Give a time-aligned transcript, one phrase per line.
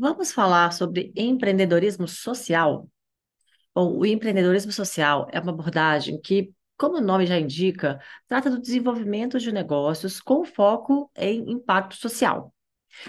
[0.00, 2.88] Vamos falar sobre empreendedorismo social?
[3.74, 8.58] Bom, o empreendedorismo social é uma abordagem que, como o nome já indica, trata do
[8.58, 12.50] desenvolvimento de negócios com foco em impacto social.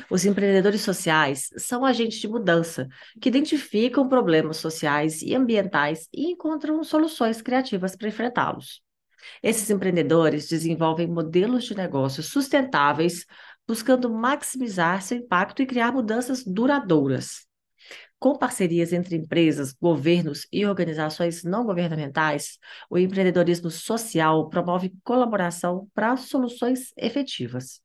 [0.10, 2.90] Os empreendedores sociais são agentes de mudança
[3.22, 8.84] que identificam problemas sociais e ambientais e encontram soluções criativas para enfrentá-los.
[9.42, 13.26] Esses empreendedores desenvolvem modelos de negócios sustentáveis,
[13.68, 17.46] buscando maximizar seu impacto e criar mudanças duradouras.
[18.20, 26.16] Com parcerias entre empresas, governos e organizações não governamentais, o empreendedorismo social promove colaboração para
[26.18, 27.82] soluções efetivas.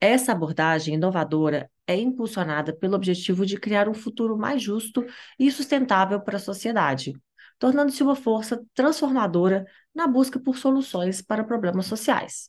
[0.00, 5.04] Essa abordagem inovadora é impulsionada pelo objetivo de criar um futuro mais justo
[5.38, 7.12] e sustentável para a sociedade,
[7.58, 12.48] tornando-se uma força transformadora na busca por soluções para problemas sociais.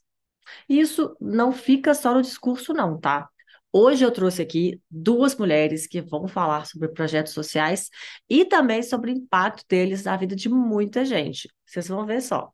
[0.68, 3.30] Isso não fica só no discurso, não, tá?
[3.74, 7.90] Hoje eu trouxe aqui duas mulheres que vão falar sobre projetos sociais
[8.30, 11.50] e também sobre o impacto deles na vida de muita gente.
[11.66, 12.52] Vocês vão ver só.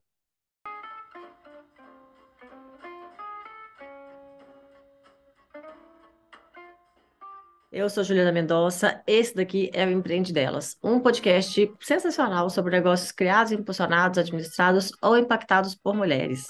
[7.72, 13.12] Eu sou Juliana Mendonça, esse daqui é o Empreende Delas, um podcast sensacional sobre negócios
[13.12, 16.48] criados, impulsionados, administrados ou impactados por mulheres.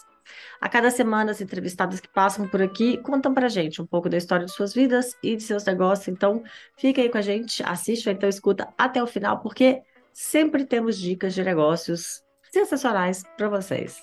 [0.59, 4.17] A cada semana, as entrevistadas que passam por aqui contam pra gente um pouco da
[4.17, 6.07] história de suas vidas e de seus negócios.
[6.07, 6.43] Então,
[6.77, 9.81] fica aí com a gente, assiste então escuta até o final, porque
[10.13, 14.01] sempre temos dicas de negócios sensacionais para vocês.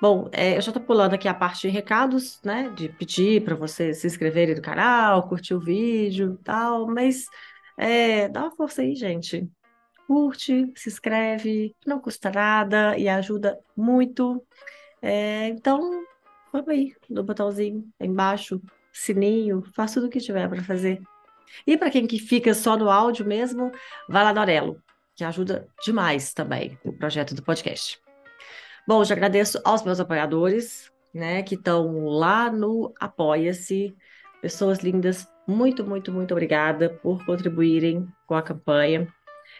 [0.00, 2.70] Bom, é, eu já estou pulando aqui a parte de recados, né?
[2.76, 7.26] De pedir para vocês se inscreverem no canal, curtir o vídeo e tal, mas
[7.78, 9.48] é, dá uma força aí, gente.
[10.06, 14.44] Curte, se inscreve, não custa nada e ajuda muito.
[15.08, 16.04] É, então,
[16.52, 18.60] vamos aí no botãozinho embaixo,
[18.92, 21.00] sininho, faça tudo o que tiver para fazer.
[21.64, 23.70] E para quem que fica só no áudio mesmo,
[24.08, 24.82] vai lá no Aurelo,
[25.14, 28.00] que ajuda demais também o projeto do podcast.
[28.84, 33.96] Bom, já agradeço aos meus apoiadores, né, que estão lá no Apoia-se.
[34.42, 39.06] Pessoas lindas, muito, muito, muito obrigada por contribuírem com a campanha.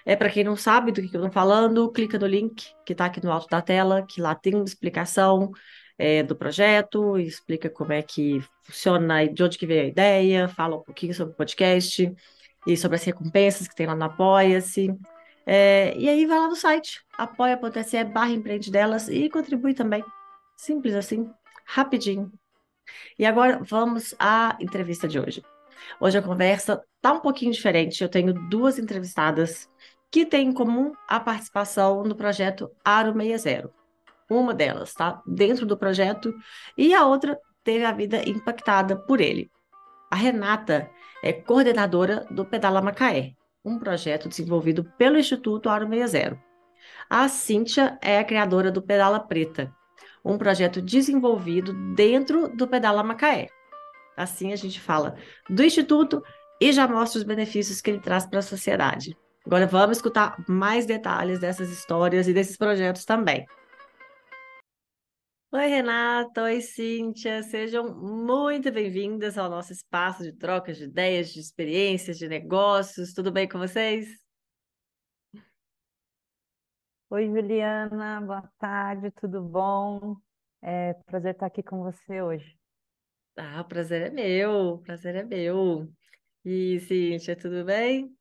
[0.06, 3.06] É para quem não sabe do que, eu estou falando, clica no link que está
[3.06, 5.50] aqui no alto da tela, que lá tem uma explicação
[5.98, 10.76] é, do projeto, explica como é que funciona de onde que veio a ideia, fala
[10.76, 12.14] um pouquinho sobre o podcast
[12.64, 14.94] e sobre as recompensas que tem lá no Apoia-se.
[15.44, 20.04] É, e aí vai lá no site, apoia.se barra empreende delas e contribui também.
[20.56, 21.28] Simples assim,
[21.64, 22.32] rapidinho.
[23.18, 25.42] E agora vamos à entrevista de hoje.
[26.00, 28.02] Hoje a conversa tá um pouquinho diferente.
[28.02, 29.68] Eu tenho duas entrevistadas
[30.10, 33.70] que tem em comum a participação no projeto Aro 60.
[34.28, 36.34] Uma delas está dentro do projeto
[36.76, 39.50] e a outra teve a vida impactada por ele.
[40.10, 40.90] A Renata
[41.22, 43.32] é coordenadora do Pedala Macaé,
[43.64, 46.40] um projeto desenvolvido pelo Instituto Aro 60.
[47.10, 49.72] A Cíntia é a criadora do Pedala Preta,
[50.24, 53.48] um projeto desenvolvido dentro do Pedala Macaé.
[54.16, 55.16] Assim a gente fala
[55.48, 56.22] do Instituto
[56.60, 59.16] e já mostra os benefícios que ele traz para a sociedade.
[59.46, 63.46] Agora vamos escutar mais detalhes dessas histórias e desses projetos também.
[65.52, 66.42] Oi, Renata.
[66.42, 67.44] Oi, Cíntia.
[67.44, 73.12] Sejam muito bem-vindas ao nosso espaço de trocas de ideias, de experiências, de negócios.
[73.12, 74.08] Tudo bem com vocês?
[77.08, 78.20] Oi, Juliana.
[78.22, 80.16] Boa tarde, tudo bom?
[80.60, 82.58] É prazer estar aqui com você hoje.
[83.36, 85.88] Ah, o prazer é meu, o prazer é meu.
[86.44, 88.12] E, Cíntia, tudo bem?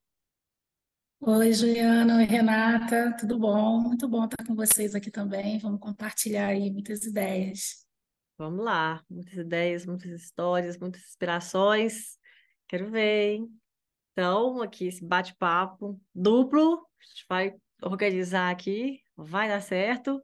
[1.22, 3.80] Oi, Juliana, Renata, tudo bom?
[3.80, 5.58] Muito bom estar com vocês aqui também.
[5.60, 7.86] Vamos compartilhar aí muitas ideias.
[8.38, 12.18] Vamos lá, muitas ideias, muitas histórias, muitas inspirações.
[12.68, 13.60] Quero ver, hein?
[14.12, 20.22] Então, aqui esse bate-papo duplo, a gente vai organizar aqui, vai dar certo.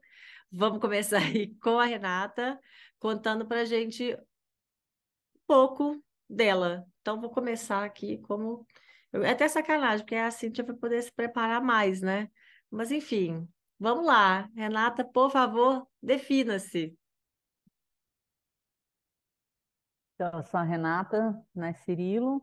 [0.50, 2.60] Vamos começar aí com a Renata,
[2.98, 6.86] contando para gente um pouco dela.
[7.00, 8.66] Então, vou começar aqui como
[9.12, 12.30] é até sacanagem, porque a Cíntia vai poder se preparar mais, né?
[12.70, 13.46] Mas, enfim,
[13.78, 14.48] vamos lá.
[14.56, 16.96] Renata, por favor, defina-se.
[20.14, 22.42] Então, eu sou a Renata, né, Cirilo.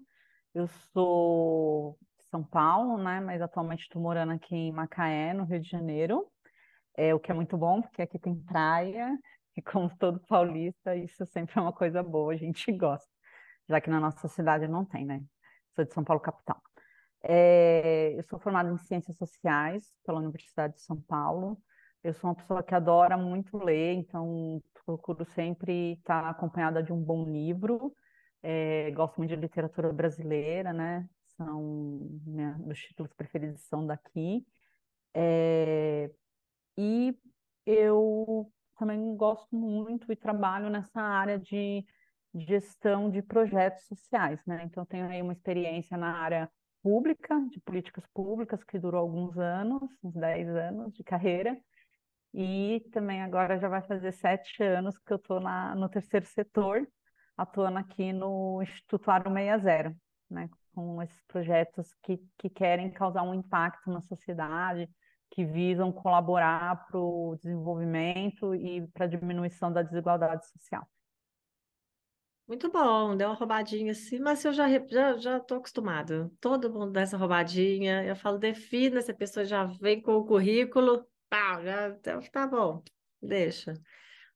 [0.54, 5.60] Eu sou de São Paulo, né, mas atualmente estou morando aqui em Macaé, no Rio
[5.60, 6.30] de Janeiro.
[6.96, 9.18] É, o que é muito bom, porque aqui tem praia,
[9.56, 13.10] e como todo paulista, isso sempre é uma coisa boa, a gente gosta.
[13.68, 15.24] Já que na nossa cidade não tem, né?
[15.80, 16.62] Sou de São Paulo, capital.
[17.24, 21.62] É, eu sou formada em Ciências Sociais pela Universidade de São Paulo.
[22.04, 27.02] Eu sou uma pessoa que adora muito ler, então procuro sempre estar acompanhada de um
[27.02, 27.94] bom livro.
[28.42, 31.08] É, gosto muito de literatura brasileira, né?
[31.40, 34.46] são né, meus títulos preferidos são daqui.
[35.14, 36.12] É,
[36.78, 37.18] e
[37.66, 41.86] eu também gosto muito e trabalho nessa área de
[42.36, 44.64] gestão de projetos sociais, né?
[44.66, 46.50] Então, tenho aí uma experiência na área
[46.82, 51.58] pública, de políticas públicas, que durou alguns anos, uns 10 anos de carreira,
[52.34, 56.88] e também agora já vai fazer sete anos que eu estou no terceiro setor,
[57.36, 59.96] atuando aqui no Instituto Aro 60,
[60.30, 60.50] né?
[60.74, 64.90] Com esses projetos que, que querem causar um impacto na sociedade,
[65.32, 70.88] que visam colaborar para o desenvolvimento e para a diminuição da desigualdade social.
[72.50, 76.36] Muito bom, deu uma roubadinha assim, mas eu já já já estou acostumado.
[76.42, 78.04] Todo mundo dá essa roubadinha.
[78.04, 82.48] Eu falo, defina, se a pessoa já vem com o currículo, pá, já tá, tá
[82.48, 82.84] bom,
[83.22, 83.76] deixa.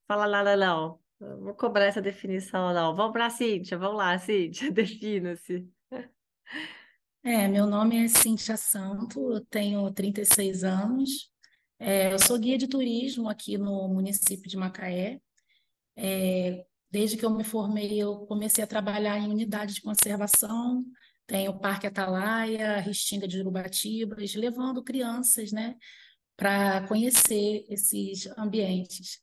[0.08, 1.40] Fala lá, não, não.
[1.40, 2.96] Vou cobrar essa definição, não.
[2.96, 5.68] Vamos para a Cíntia, vamos lá, Cíntia, defina-se.
[7.24, 11.32] É, meu nome é Cíntia Santo, eu tenho 36 anos,
[11.80, 15.20] é, eu sou guia de turismo aqui no município de Macaé.
[15.96, 16.64] É,
[16.94, 20.86] desde que eu me formei, eu comecei a trabalhar em unidade de conservação,
[21.26, 25.76] tem o Parque Atalaia, a Restinga de Urubatibas, levando crianças, né,
[26.38, 29.20] para conhecer esses ambientes.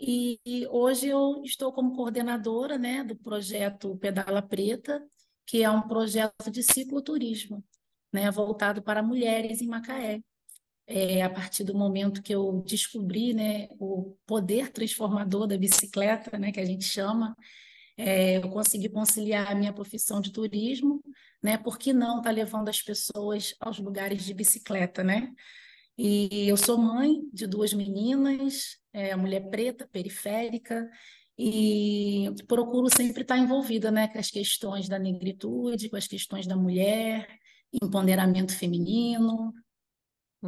[0.00, 5.00] E, e, hoje eu estou como coordenadora, né, do projeto Pedala Preta,
[5.46, 7.64] que é um projeto de cicloturismo,
[8.12, 10.20] né, voltado para mulheres em Macaé.
[10.88, 16.52] É, a partir do momento que eu descobri né, o poder transformador da bicicleta, né,
[16.52, 17.36] que a gente chama,
[17.96, 21.02] é, eu consegui conciliar a minha profissão de turismo,
[21.42, 25.32] né, por que não estar tá levando as pessoas aos lugares de bicicleta, né?
[25.98, 30.88] E eu sou mãe de duas meninas, é, mulher preta, periférica,
[31.38, 36.56] e procuro sempre estar envolvida né, com as questões da negritude, com as questões da
[36.56, 37.28] mulher,
[37.72, 39.52] empoderamento feminino,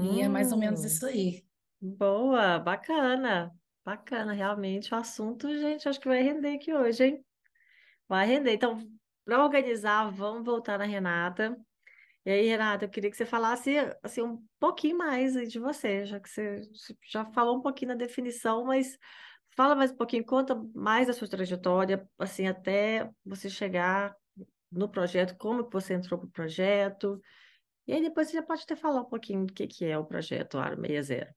[0.01, 0.87] e é mais ou menos hum.
[0.87, 1.45] isso aí.
[1.81, 3.53] Boa, bacana,
[3.85, 7.25] bacana, realmente o assunto, gente, acho que vai render aqui hoje, hein?
[8.09, 8.53] Vai render.
[8.53, 8.79] Então,
[9.25, 11.57] para organizar, vamos voltar na Renata.
[12.25, 16.19] E aí, Renata, eu queria que você falasse assim, um pouquinho mais de você, já
[16.19, 16.63] que você
[17.11, 18.99] já falou um pouquinho na definição, mas
[19.59, 24.15] Fala mais um pouquinho, conta mais da sua trajetória, assim, até você chegar
[24.71, 27.21] no projeto, como que você entrou para o projeto,
[27.89, 30.05] e aí depois você já pode até falar um pouquinho do que, que é o
[30.05, 31.35] projeto Aro 60.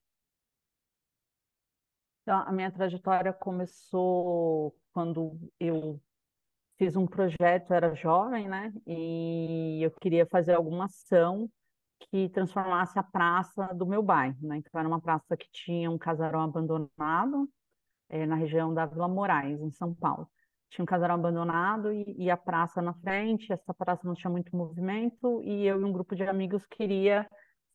[2.21, 5.99] Então, a minha trajetória começou quando eu
[6.77, 8.73] fiz um projeto, era jovem, né?
[8.85, 11.49] E eu queria fazer alguma ação
[11.99, 14.57] que transformasse a praça do meu bairro, né?
[14.57, 17.49] Então, era uma praça que tinha um casarão abandonado,
[18.09, 20.29] é, na região da Vila Moraes, em São Paulo.
[20.71, 24.55] Tinha um casarão abandonado e, e, a praça na frente, essa praça não tinha muito
[24.55, 27.27] movimento, e eu e um grupo de amigos queria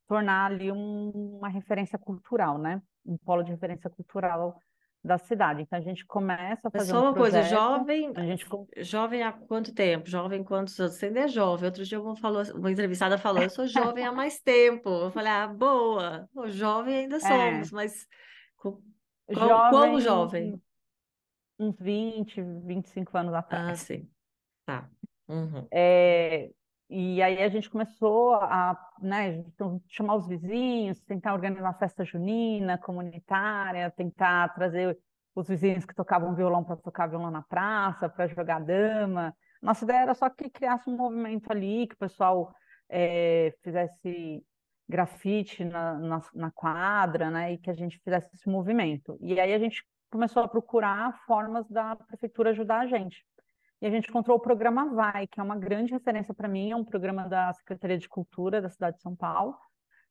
[0.08, 2.80] tornar ali um, uma referência cultural, né?
[3.04, 4.58] Um polo de referência cultural
[5.04, 5.62] da cidade.
[5.62, 8.46] Então a gente começa a fazer Só uma um coisa, jovem, a gente...
[8.78, 10.08] jovem há quanto tempo?
[10.08, 10.94] Jovem quantos anos?
[10.94, 11.66] Você ainda é jovem.
[11.66, 14.88] Outro dia uma, falou, uma entrevistada falou, eu sou jovem há mais tempo.
[14.88, 17.20] Eu falei, ah, boa, o jovem ainda é.
[17.20, 17.74] somos, é.
[17.74, 18.06] mas
[18.56, 18.80] qual,
[19.30, 20.62] jovem, quão jovem?
[21.58, 23.70] Uns 20, 25 anos atrás.
[23.70, 24.10] Ah, sim.
[24.64, 24.88] Tá.
[25.28, 25.66] Uhum.
[25.70, 26.50] É,
[26.88, 32.78] e aí a gente começou a né, então, chamar os vizinhos, tentar organizar festa junina,
[32.78, 34.98] comunitária, tentar trazer
[35.34, 39.34] os vizinhos que tocavam violão para tocar violão na praça, para jogar dama.
[39.60, 42.54] Nossa ideia era só que criasse um movimento ali, que o pessoal
[42.88, 44.42] é, fizesse
[44.88, 49.18] grafite na, na, na, quadra, né, e que a gente fizesse esse movimento.
[49.20, 53.24] E aí a gente começou a procurar formas da prefeitura ajudar a gente.
[53.80, 56.76] E a gente encontrou o programa Vai, que é uma grande referência para mim, é
[56.76, 59.56] um programa da Secretaria de Cultura da cidade de São Paulo.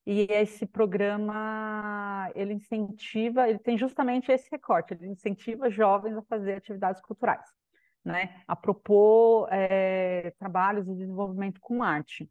[0.05, 6.53] E esse programa, ele incentiva, ele tem justamente esse recorte, ele incentiva jovens a fazer
[6.53, 7.47] atividades culturais,
[8.03, 8.43] né?
[8.47, 12.29] A propor é, trabalhos de desenvolvimento com arte.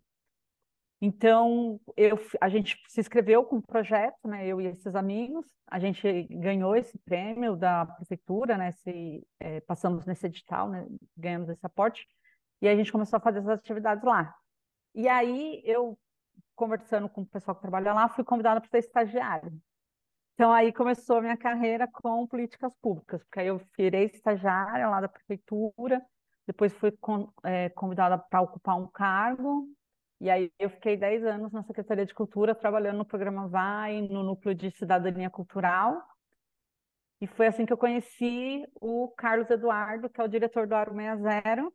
[1.01, 5.79] Então, eu, a gente se inscreveu com o projeto, né, eu e esses amigos, a
[5.79, 10.87] gente ganhou esse prêmio da prefeitura, né, esse, é, passamos nesse edital, né,
[11.17, 12.07] ganhamos esse aporte,
[12.63, 14.35] e a gente começou a fazer essas atividades lá.
[14.95, 15.99] E aí, eu,
[16.55, 19.53] conversando com o pessoal que trabalha lá, fui convidada para ser estagiária.
[20.35, 25.01] Então, aí começou a minha carreira com políticas públicas, porque aí eu virei estagiária lá
[25.01, 26.05] da prefeitura,
[26.47, 29.69] depois fui con, é, convidada para ocupar um cargo
[30.25, 34.23] e aí eu fiquei 10 anos na Secretaria de Cultura, trabalhando no programa Vai, no
[34.23, 36.03] núcleo de cidadania cultural.
[37.21, 40.95] E foi assim que eu conheci o Carlos Eduardo, que é o diretor do Aro
[40.95, 41.63] 60.
[41.63, 41.73] Uhum.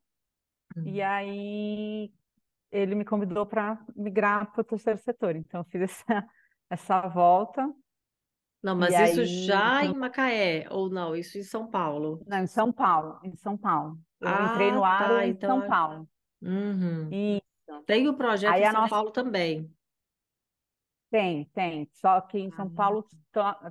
[0.84, 2.12] E aí
[2.72, 5.36] ele me convidou para migrar para o terceiro setor.
[5.36, 6.28] Então, eu fiz essa,
[6.72, 7.72] essa volta.
[8.64, 9.96] Não, mas isso aí, já então...
[9.96, 11.16] em Macaé, ou não?
[11.16, 12.20] Isso em São Paulo?
[12.26, 14.00] Não, em São Paulo, em São Paulo.
[14.20, 15.60] Eu ah, entrei no Aro tá, em então...
[15.60, 16.10] São Paulo.
[16.42, 17.10] Uhum.
[17.12, 17.49] Isso.
[17.86, 18.90] Tem o projeto aí em São nossa...
[18.90, 19.72] Paulo também.
[21.10, 21.90] Tem, tem.
[21.94, 22.76] Só que em São ah.
[22.76, 23.06] Paulo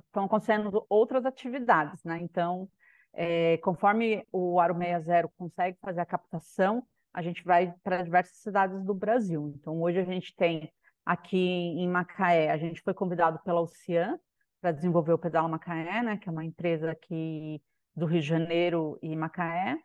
[0.05, 2.19] estão acontecendo outras atividades, né?
[2.21, 2.69] Então,
[3.13, 8.83] é, conforme o Aro 60 consegue fazer a captação, a gente vai para diversas cidades
[8.83, 9.53] do Brasil.
[9.55, 10.71] Então, hoje a gente tem
[11.05, 14.19] aqui em Macaé, a gente foi convidado pela Ocean
[14.61, 17.61] para desenvolver o Pedal Macaé, né, que é uma empresa aqui
[17.95, 19.77] do Rio de Janeiro e Macaé.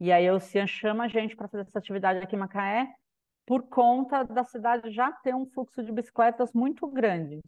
[0.00, 2.88] E aí a Ocean chama a gente para fazer essa atividade aqui em Macaé,
[3.46, 7.40] por conta da cidade já ter um fluxo de bicicletas muito grande.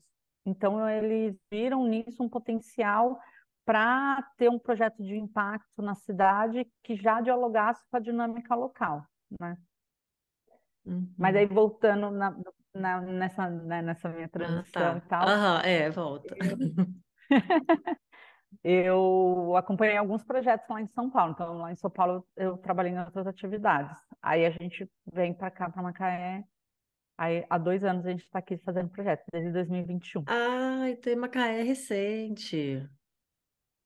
[0.45, 3.19] Então, eles viram nisso um potencial
[3.65, 9.05] para ter um projeto de impacto na cidade que já dialogasse com a dinâmica local,
[9.41, 9.57] né?
[10.85, 11.13] Uhum.
[11.19, 12.37] Mas aí voltando na,
[12.73, 14.99] na, nessa, né, nessa minha transição ah, tá.
[14.99, 15.29] e tal.
[15.29, 16.37] Aham, é, volta.
[16.39, 16.57] eu
[19.57, 21.33] acompanhei alguns projetos lá em São Paulo.
[21.33, 23.99] Então, lá em São Paulo eu trabalhei em outras atividades.
[24.23, 26.45] Aí a gente vem para cá, para Macaé.
[27.19, 30.25] Aí há dois anos a gente está aqui fazendo projeto, desde 2021.
[30.27, 32.89] Ah, então Macaé é recente.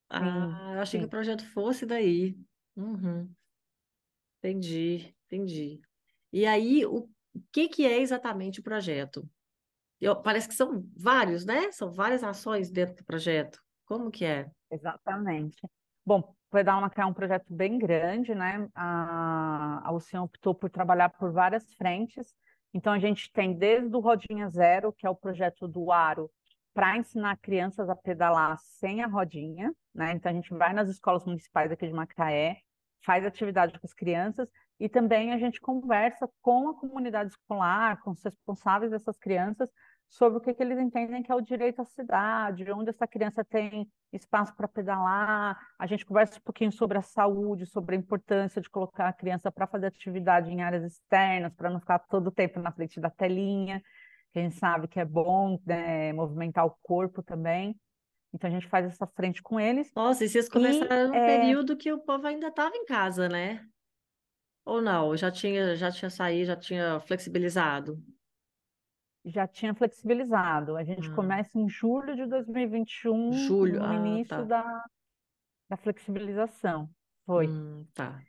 [0.09, 2.37] Ah, eu achei que o projeto fosse daí.
[2.77, 3.33] Uhum.
[4.39, 5.81] Entendi, entendi.
[6.33, 7.09] E aí, o
[7.53, 9.29] que que é exatamente o projeto?
[10.01, 11.71] Eu, parece que são vários, né?
[11.73, 13.61] São várias ações dentro do projeto.
[13.85, 14.51] Como que é?
[14.71, 15.61] Exatamente.
[16.05, 18.69] Bom, Pedal Macaé é um projeto bem grande, né?
[18.75, 22.35] A, a Ocean optou por trabalhar por várias frentes.
[22.73, 26.31] Então, a gente tem desde o Rodinha Zero, que é o projeto do Aro,
[26.73, 30.13] para ensinar crianças a pedalar sem a rodinha, né?
[30.13, 32.59] Então a gente vai nas escolas municipais aqui de Macaé,
[33.05, 38.11] faz atividade com as crianças e também a gente conversa com a comunidade escolar, com
[38.13, 39.71] os responsáveis dessas crianças
[40.11, 43.43] sobre o que, que eles entendem que é o direito à cidade, onde essa criança
[43.45, 45.59] tem espaço para pedalar.
[45.79, 49.51] A gente conversa um pouquinho sobre a saúde, sobre a importância de colocar a criança
[49.51, 53.09] para fazer atividade em áreas externas, para não ficar todo o tempo na frente da
[53.09, 53.81] telinha
[54.33, 57.79] que a gente sabe que é bom né, movimentar o corpo também.
[58.33, 59.93] Então a gente faz essa frente com eles.
[59.95, 61.27] Nossa, e vocês começaram no é...
[61.27, 63.65] período que o povo ainda estava em casa, né?
[64.65, 65.17] Ou não?
[65.17, 68.01] Já tinha, já tinha saído, já tinha flexibilizado?
[69.25, 70.77] Já tinha flexibilizado.
[70.77, 71.15] A gente ah.
[71.15, 73.81] começa em julho de 2021, julho.
[73.81, 74.43] no ah, início tá.
[74.43, 74.85] da,
[75.69, 76.89] da flexibilização.
[77.27, 77.47] Foi.
[77.47, 78.21] Hum, tá.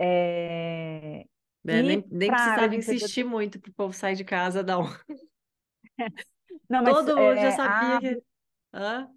[0.00, 1.26] É...
[1.64, 4.82] É, nem nem precisava insistir muito para o povo sair de casa, não.
[6.68, 8.00] Não, mas Todo mundo já é, sabia a...
[8.00, 8.22] que.
[8.72, 9.10] Hã?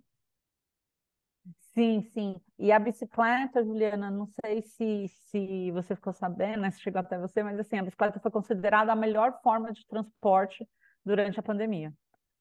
[1.78, 2.36] Sim, sim.
[2.58, 7.18] E a bicicleta, Juliana, não sei se, se você ficou sabendo, né, se chegou até
[7.20, 10.66] você, mas assim, a bicicleta foi considerada a melhor forma de transporte
[11.04, 11.94] durante a pandemia.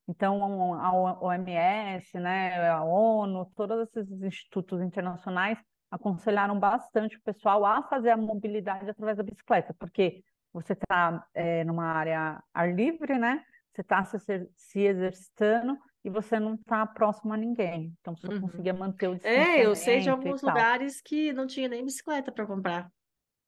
[0.07, 5.59] Então, a OMS, né, a ONU, todos esses institutos internacionais
[5.91, 10.23] aconselharam bastante o pessoal a fazer a mobilidade através da bicicleta, porque
[10.53, 13.45] você está é, numa área ar livre, né?
[13.73, 14.19] Você está se,
[14.55, 17.97] se, exercitando e você não está próximo a ninguém.
[18.01, 18.43] Então, você uhum.
[18.43, 19.51] conseguia manter o distanciamento.
[19.51, 22.93] É, eu sei de alguns lugares que não tinha nem bicicleta para comprar.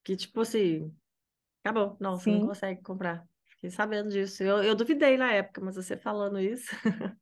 [0.02, 0.90] Que, tipo assim,
[1.62, 1.96] acabou.
[2.00, 2.32] Não, Sim.
[2.32, 3.24] você não consegue comprar.
[3.44, 4.42] Fiquei sabendo disso.
[4.42, 6.70] Eu, eu duvidei na época, mas você falando isso.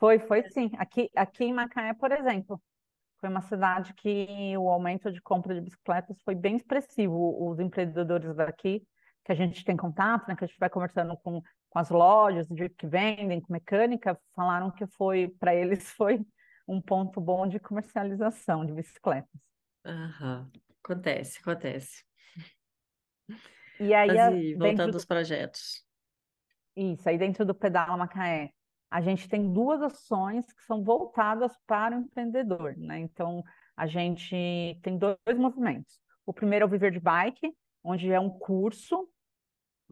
[0.00, 0.70] Foi, foi sim.
[0.76, 2.60] Aqui, aqui em Macaé, por exemplo,
[3.20, 7.48] foi uma cidade que o aumento de compra de bicicletas foi bem expressivo.
[7.48, 8.86] Os empreendedores daqui,
[9.24, 11.40] que a gente tem contato, né, que a gente vai conversando com,
[11.74, 16.24] com as lojas de, que vendem, com mecânica, falaram que foi, para eles, foi
[16.68, 19.40] um ponto bom de comercialização de bicicletas.
[19.84, 20.48] Uhum.
[20.82, 22.04] Acontece, acontece.
[23.80, 25.08] E aí, Mas, voltando aos do...
[25.08, 25.84] projetos.
[26.76, 28.50] Isso, aí dentro do Pedal Macaé,
[28.88, 33.00] a gente tem duas ações que são voltadas para o empreendedor, né?
[33.00, 33.42] Então,
[33.76, 35.98] a gente tem dois movimentos.
[36.24, 37.52] O primeiro é o Viver de Bike,
[37.82, 39.08] onde é um curso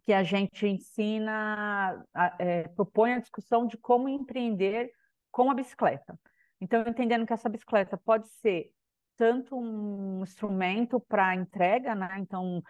[0.05, 2.05] que a gente ensina,
[2.37, 4.91] é, propõe a discussão de como empreender
[5.31, 6.19] com a bicicleta.
[6.59, 8.71] Então, entendendo que essa bicicleta pode ser
[9.17, 12.15] tanto um instrumento para entrega, né?
[12.19, 12.61] Então,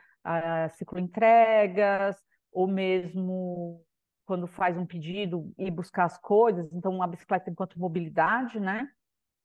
[0.71, 2.17] ciclo entregas,
[2.51, 3.83] ou mesmo
[4.25, 8.87] quando faz um pedido e buscar as coisas, então a bicicleta enquanto mobilidade, né?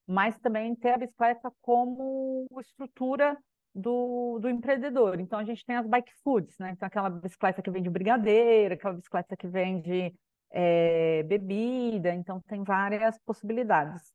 [0.07, 3.37] Mas também ter a bicicleta como estrutura
[3.75, 5.21] do, do empreendedor.
[5.21, 6.71] Então a gente tem as bike foods, né?
[6.73, 10.15] Então aquela bicicleta que vende brigadeiro, aquela bicicleta que vende
[10.51, 14.13] é, bebida, então tem várias possibilidades.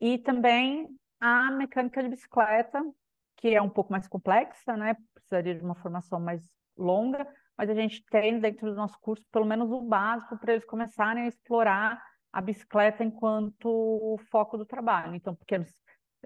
[0.00, 0.88] E também
[1.20, 2.82] a mecânica de bicicleta,
[3.36, 4.96] que é um pouco mais complexa, né?
[5.14, 6.42] Precisaria de uma formação mais
[6.76, 7.26] longa,
[7.56, 11.24] mas a gente tem dentro do nosso curso pelo menos o básico para eles começarem
[11.24, 15.14] a explorar a bicicleta enquanto foco do trabalho.
[15.14, 15.70] Então, pequenos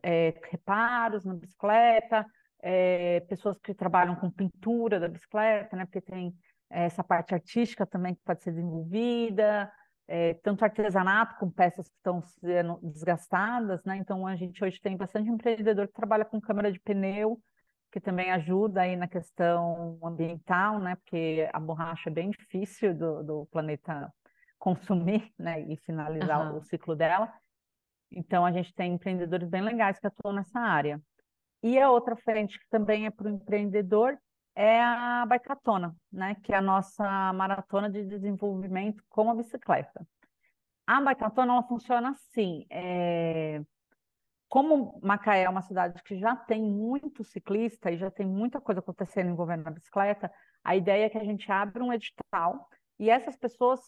[0.02, 2.26] é, reparos na bicicleta,
[2.62, 5.84] é, pessoas que trabalham com pintura da bicicleta, né?
[5.84, 6.34] Porque tem
[6.68, 9.70] essa parte artística também que pode ser desenvolvida,
[10.06, 13.96] é, tanto artesanato com peças que estão sendo desgastadas, né?
[13.96, 17.40] Então a gente hoje tem bastante empreendedor que trabalha com câmara de pneu,
[17.92, 20.96] que também ajuda aí na questão ambiental, né?
[20.96, 24.12] Porque a borracha é bem difícil do, do planeta
[24.58, 25.60] consumir, né?
[25.62, 26.58] E finalizar uhum.
[26.58, 27.32] o ciclo dela.
[28.12, 31.00] Então a gente tem empreendedores bem legais que atuam nessa área.
[31.62, 34.18] E a outra frente que também é para o empreendedor
[34.54, 36.36] é a Bicatona, né?
[36.42, 40.06] Que é a nossa maratona de desenvolvimento com a bicicleta.
[40.86, 42.66] A Bicatona ela funciona assim.
[42.70, 43.62] É...
[44.48, 48.80] Como Macaé é uma cidade que já tem muito ciclista e já tem muita coisa
[48.80, 50.32] acontecendo envolvendo a bicicleta,
[50.64, 53.80] a ideia é que a gente abra um edital e essas pessoas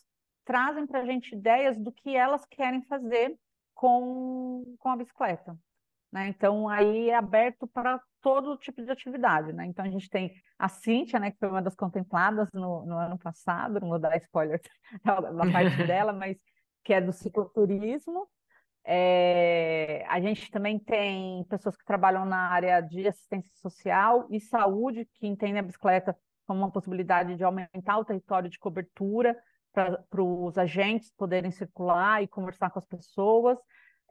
[0.45, 3.37] trazem para a gente ideias do que elas querem fazer
[3.75, 5.59] com, com a bicicleta.
[6.13, 6.29] Né?
[6.29, 9.53] Então, aí é aberto para todo tipo de atividade.
[9.53, 9.65] Né?
[9.67, 13.19] Então, a gente tem a Cíntia, né, que foi uma das contempladas no, no ano
[13.19, 14.61] passado, não vou dar spoiler
[15.03, 16.37] da, parte dela, mas
[16.85, 18.29] que é do cicloturismo.
[18.85, 25.09] É, a gente também tem pessoas que trabalham na área de assistência social e saúde,
[25.15, 26.17] que entendem a bicicleta
[26.47, 29.37] como uma possibilidade de aumentar o território de cobertura
[29.73, 33.57] para os agentes poderem circular e conversar com as pessoas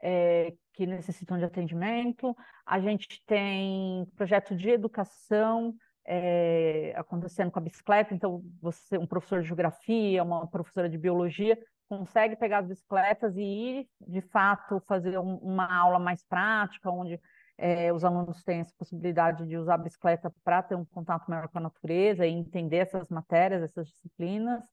[0.01, 2.35] é, que necessitam de atendimento.
[2.65, 5.73] A gente tem projeto de educação
[6.05, 11.57] é, acontecendo com a bicicleta, então você, um professor de geografia, uma professora de biologia,
[11.87, 17.19] consegue pegar as bicicletas e ir, de fato, fazer um, uma aula mais prática, onde
[17.57, 21.47] é, os alunos têm essa possibilidade de usar a bicicleta para ter um contato maior
[21.49, 24.63] com a natureza e entender essas matérias, essas disciplinas.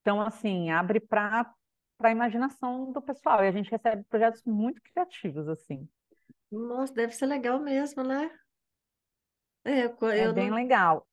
[0.00, 1.52] Então, assim, abre para
[1.96, 3.44] para a imaginação do pessoal.
[3.44, 5.88] E a gente recebe projetos muito criativos, assim.
[6.50, 8.30] Nossa, deve ser legal mesmo, né?
[9.64, 10.56] É, eu, é bem não...
[10.56, 11.06] legal.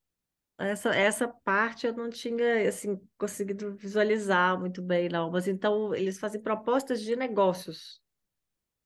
[0.58, 5.32] Essa, essa parte eu não tinha assim conseguido visualizar muito bem, não.
[5.32, 8.02] Mas então eles fazem propostas de negócios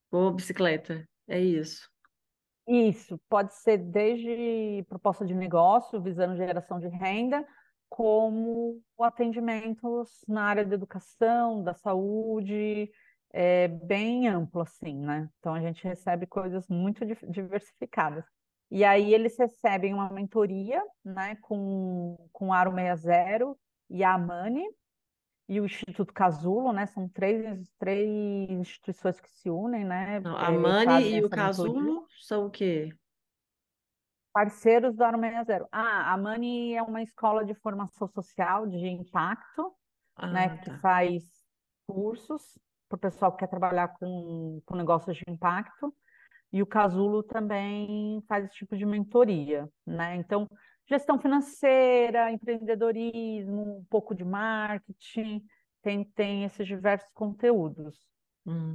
[0.10, 1.08] com bicicleta.
[1.27, 1.89] É isso.
[2.67, 7.45] Isso, pode ser desde proposta de negócio, visando geração de renda,
[7.95, 12.91] como atendimentos na área da educação, da saúde,
[13.31, 15.29] é bem amplo, assim, né?
[15.39, 18.25] Então a gente recebe coisas muito diversificadas.
[18.69, 23.55] E aí eles recebem uma mentoria, né, com, com o Aro 60
[23.89, 24.65] e a Amani
[25.47, 26.88] e o Instituto Casulo, né?
[26.88, 28.10] São três, três
[28.49, 30.19] instituições que se unem, né?
[30.19, 32.08] Não, a Amani e o Casulo mentoria.
[32.19, 32.89] são o quê?
[34.36, 35.65] Parceiros do Aro 60.
[35.71, 39.74] Ah, a Mani é uma escola de formação social de impacto,
[40.17, 40.58] ah, né, tá.
[40.58, 41.24] que faz
[41.88, 45.95] cursos para o pessoal que quer trabalhar com, com negócios de impacto.
[46.52, 50.17] E o Casulo também faz esse tipo de mentoria, né?
[50.17, 50.50] Então,
[50.86, 55.41] gestão financeira, empreendedorismo, um pouco de marketing,
[55.82, 58.06] tem, tem esses diversos conteúdos.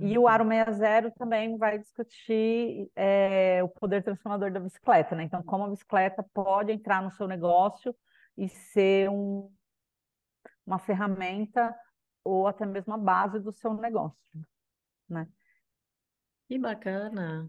[0.01, 5.23] E o Aro 60 também vai discutir é, o poder transformador da bicicleta, né?
[5.23, 7.95] Então, como a bicicleta pode entrar no seu negócio
[8.37, 9.49] e ser um,
[10.67, 11.75] uma ferramenta
[12.25, 14.19] ou até mesmo a base do seu negócio,
[15.09, 15.29] né?
[16.49, 17.49] Que bacana.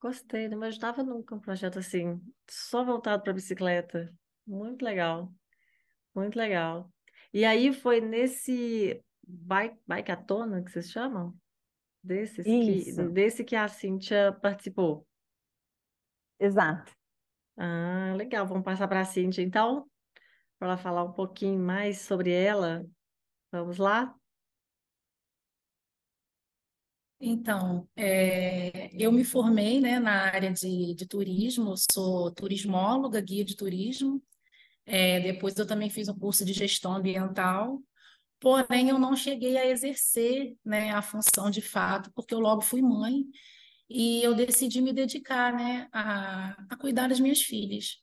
[0.00, 4.14] Gostei, não imaginava nunca um projeto assim, só voltado para bicicleta.
[4.46, 5.32] Muito legal.
[6.14, 6.92] Muito legal.
[7.32, 11.34] E aí foi nesse bike, bikeatona que vocês chamam?
[12.04, 15.06] Desses que, desse que a Cíntia participou.
[16.38, 16.92] Exato.
[17.56, 18.46] Ah, legal.
[18.46, 19.88] Vamos passar para a Cíntia, então,
[20.58, 22.84] para ela falar um pouquinho mais sobre ela.
[23.50, 24.14] Vamos lá?
[27.18, 33.56] Então, é, eu me formei, né, na área de, de turismo, sou turismóloga, guia de
[33.56, 34.22] turismo.
[34.84, 37.82] É, depois eu também fiz um curso de gestão ambiental
[38.40, 42.82] porém eu não cheguei a exercer né, a função de fato, porque eu logo fui
[42.82, 43.24] mãe
[43.88, 47.98] e eu decidi me dedicar né, a, a cuidar das minhas filhas.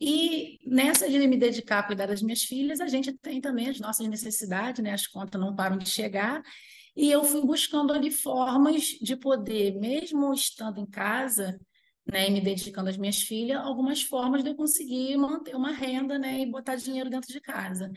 [0.00, 3.80] E nessa de me dedicar a cuidar das minhas filhas, a gente tem também as
[3.80, 4.92] nossas necessidades, né?
[4.92, 6.42] As contas não param de chegar.
[6.96, 11.58] E eu fui buscando ali formas de poder, mesmo estando em casa,
[12.06, 16.18] né, e me dedicando às minhas filhas, algumas formas de eu conseguir manter uma renda,
[16.18, 17.90] né, e botar dinheiro dentro de casa.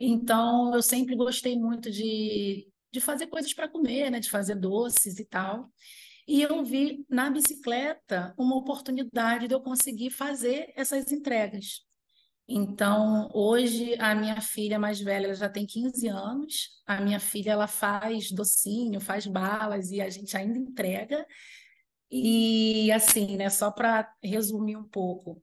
[0.00, 4.18] Então, eu sempre gostei muito de, de fazer coisas para comer, né?
[4.18, 5.70] De fazer doces e tal.
[6.26, 11.80] E eu vi na bicicleta uma oportunidade de eu conseguir fazer essas entregas.
[12.48, 16.82] Então, hoje, a minha filha mais velha já tem 15 anos.
[16.86, 21.24] A minha filha ela faz docinho, faz balas e a gente ainda entrega.
[22.10, 25.40] E assim, né, só para resumir um pouco,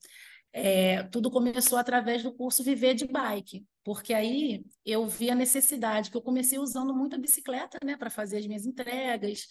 [0.59, 6.09] é, tudo começou através do curso Viver de Bike, porque aí eu vi a necessidade,
[6.09, 9.45] que eu comecei usando muito a bicicleta, né, para fazer as minhas entregas,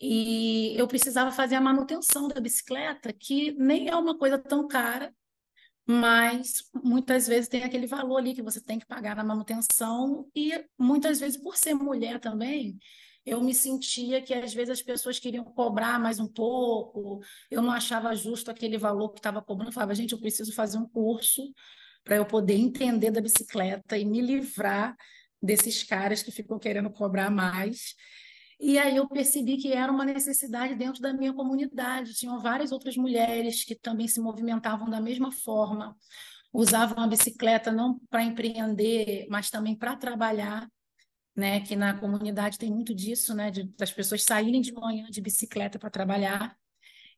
[0.00, 5.14] e eu precisava fazer a manutenção da bicicleta, que nem é uma coisa tão cara,
[5.86, 10.52] mas muitas vezes tem aquele valor ali que você tem que pagar na manutenção, e
[10.78, 12.78] muitas vezes, por ser mulher também,
[13.24, 17.70] eu me sentia que às vezes as pessoas queriam cobrar mais um pouco, eu não
[17.70, 21.52] achava justo aquele valor que estava cobrando, eu falava, gente, eu preciso fazer um curso
[22.02, 24.96] para eu poder entender da bicicleta e me livrar
[25.42, 27.94] desses caras que ficam querendo cobrar mais.
[28.58, 32.14] E aí eu percebi que era uma necessidade dentro da minha comunidade.
[32.14, 35.96] Tinham várias outras mulheres que também se movimentavam da mesma forma,
[36.52, 40.68] usavam a bicicleta não para empreender, mas também para trabalhar,
[41.36, 41.60] né?
[41.60, 43.50] Que na comunidade tem muito disso, né?
[43.50, 46.56] De, das pessoas saírem de manhã de bicicleta para trabalhar.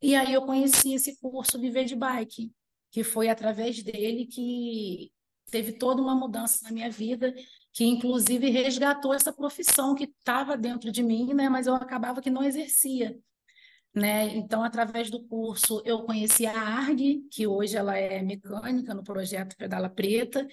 [0.01, 2.53] E aí eu conheci esse curso Viver de Bike,
[2.91, 5.13] que foi através dele que
[5.51, 7.33] teve toda uma mudança na minha vida
[7.73, 12.31] que inclusive resgatou essa profissão que estava dentro de mim, né, mas eu acabava que
[12.31, 13.19] não exercia.
[13.95, 14.37] Né?
[14.37, 19.57] Então, através do curso, eu conheci a ARG, que hoje ela é mecânica no projeto
[19.57, 20.47] Pedala Preta,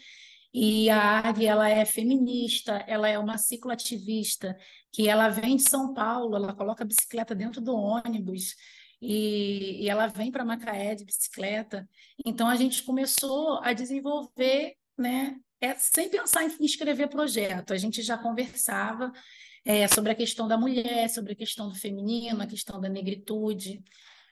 [0.53, 4.57] e a ARG ela é feminista, ela é uma cicloativista,
[4.91, 8.55] que ela vem de São Paulo, ela coloca a bicicleta dentro do ônibus,
[9.01, 11.87] e, e ela vem para Macaé de bicicleta.
[12.25, 17.73] Então, a gente começou a desenvolver né, é sem pensar em escrever projeto.
[17.73, 19.11] A gente já conversava
[19.65, 23.81] é, sobre a questão da mulher, sobre a questão do feminino, a questão da negritude.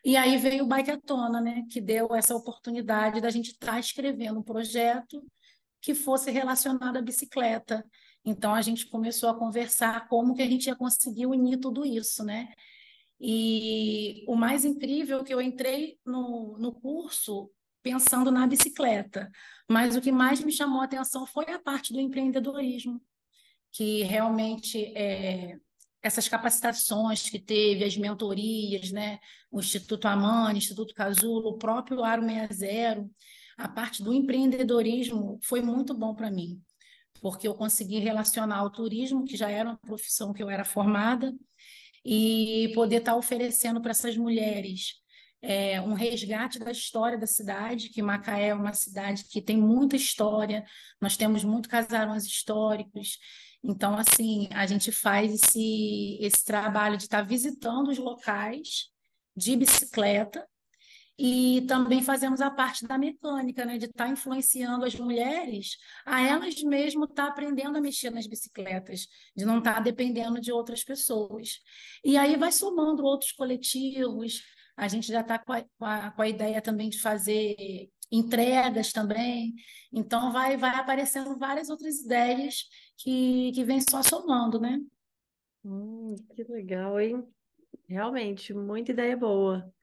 [0.05, 3.73] E aí veio o Bike à Tona, né, que deu essa oportunidade da gente estar
[3.73, 5.23] tá escrevendo um projeto
[5.87, 7.81] que fosse relacionado à bicicleta.
[8.25, 12.25] Então a gente começou a conversar como que a gente ia conseguir unir tudo isso,
[12.25, 12.49] né?
[13.17, 17.49] E o mais incrível é que eu entrei no, no curso
[17.81, 19.31] pensando na bicicleta.
[19.65, 23.01] Mas o que mais me chamou a atenção foi a parte do empreendedorismo,
[23.71, 25.57] que realmente é,
[26.03, 29.19] essas capacitações que teve, as mentorias, né?
[29.49, 33.09] o Instituto Amani, Instituto Casulo, o próprio Aro 60,
[33.57, 36.61] a parte do empreendedorismo foi muito bom para mim,
[37.21, 41.33] porque eu consegui relacionar o turismo, que já era uma profissão que eu era formada,
[42.05, 45.01] e poder estar tá oferecendo para essas mulheres
[45.41, 49.95] é, um resgate da história da cidade, que Macaé é uma cidade que tem muita
[49.95, 50.65] história,
[51.01, 53.17] nós temos muitos casarões históricos.
[53.63, 58.89] Então, assim, a gente faz esse, esse trabalho de estar visitando os locais
[59.35, 60.47] de bicicleta
[61.17, 66.61] e também fazemos a parte da mecânica, né, de estar influenciando as mulheres a elas
[66.61, 71.59] mesmas estar aprendendo a mexer nas bicicletas, de não estar dependendo de outras pessoas.
[72.03, 74.43] E aí vai somando outros coletivos,
[74.75, 79.55] a gente já está com, com, com, a ideia também de fazer entregas também.
[79.91, 82.65] Então, vai, vai aparecendo várias outras ideias
[82.97, 84.79] que, que vêm só somando, né?
[85.65, 87.27] Hum, que legal, hein?
[87.89, 89.73] Realmente, muita ideia boa.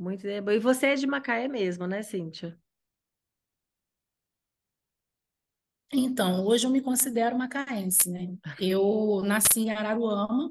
[0.00, 0.54] Muita ideia boa.
[0.54, 2.58] E você é de Macaé mesmo, né, Cíntia?
[5.92, 8.28] Então, hoje eu me considero macaense, né?
[8.60, 10.50] Eu nasci em Araruama,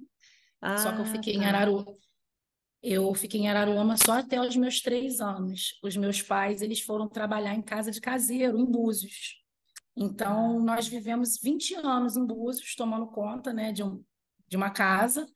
[0.61, 1.39] ah, só que eu fiquei tá.
[1.39, 1.97] em Araruama
[2.81, 5.77] eu fiquei em Araruama só até os meus três anos.
[5.83, 9.43] Os meus pais eles foram trabalhar em casa de caseiro, em Búzios.
[9.95, 14.01] Então, nós vivemos 20 anos em Búzios, tomando conta né, de, um,
[14.47, 15.27] de uma casa.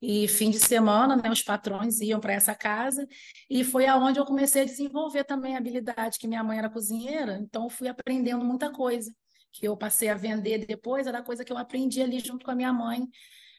[0.00, 3.06] E fim de semana, né, os patrões iam para essa casa.
[3.48, 7.38] E foi aonde eu comecei a desenvolver também a habilidade, que minha mãe era cozinheira.
[7.40, 9.10] Então, eu fui aprendendo muita coisa.
[9.52, 12.54] Que eu passei a vender depois, era coisa que eu aprendi ali junto com a
[12.54, 13.08] minha mãe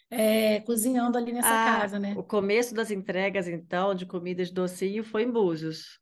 [0.09, 2.13] é, cozinhando ali nessa ah, casa, né?
[2.17, 5.99] O começo das entregas, então, de comidas docinho foi em Búzios?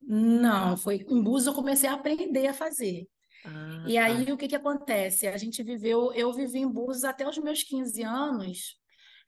[0.00, 3.06] Não, foi em Búzios eu comecei a aprender a fazer.
[3.44, 4.34] Ah, e aí, tá.
[4.34, 5.26] o que que acontece?
[5.26, 8.79] A gente viveu, eu vivi em Búzios até os meus 15 anos,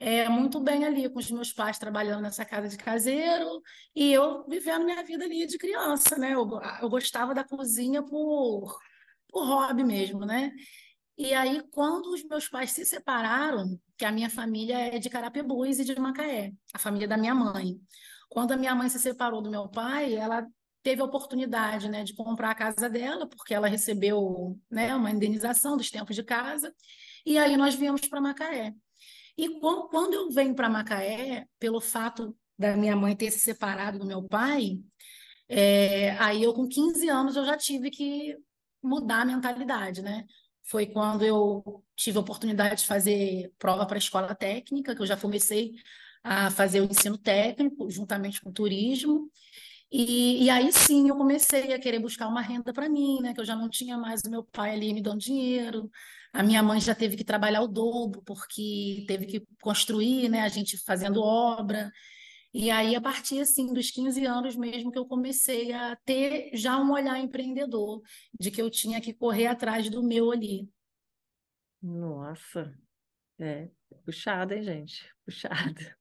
[0.04, 3.62] é, muito bem ali, com os meus pais trabalhando nessa casa de caseiro,
[3.94, 6.34] e eu vivendo minha vida ali de criança, né?
[6.34, 6.48] Eu,
[6.80, 8.76] eu gostava da cozinha por,
[9.28, 10.52] por hobby mesmo, né?
[11.16, 15.78] E aí, quando os meus pais se separaram, que a minha família é de Carapebus
[15.78, 17.76] e de Macaé, a família da minha mãe.
[18.28, 20.44] Quando a minha mãe se separou do meu pai, ela
[20.82, 25.76] teve a oportunidade né, de comprar a casa dela, porque ela recebeu né, uma indenização
[25.76, 26.74] dos tempos de casa,
[27.24, 28.74] e aí nós viemos para Macaé.
[29.36, 34.06] E quando eu venho para Macaé, pelo fato da minha mãe ter se separado do
[34.06, 34.78] meu pai,
[35.48, 38.36] É, aí eu, com 15 anos, eu já tive que
[38.82, 40.26] mudar a mentalidade, né?
[40.64, 45.06] Foi quando eu tive a oportunidade de fazer prova para a escola técnica, que eu
[45.06, 45.72] já comecei
[46.22, 49.30] a fazer o ensino técnico, juntamente com o turismo.
[49.90, 53.34] E, e, aí sim eu comecei a querer buscar uma renda para mim, né?
[53.34, 55.90] Que eu já não tinha mais o meu pai ali me dando dinheiro.
[56.32, 60.40] A minha mãe já teve que trabalhar o dobro, porque teve que construir, né?
[60.40, 61.92] A gente fazendo obra.
[62.54, 66.78] E aí, a partir assim, dos 15 anos mesmo, que eu comecei a ter já
[66.78, 68.02] um olhar empreendedor,
[68.38, 70.68] de que eu tinha que correr atrás do meu ali.
[71.82, 72.74] Nossa,
[73.38, 73.68] é
[74.04, 75.14] puxada, hein, gente?
[75.24, 75.98] Puxada.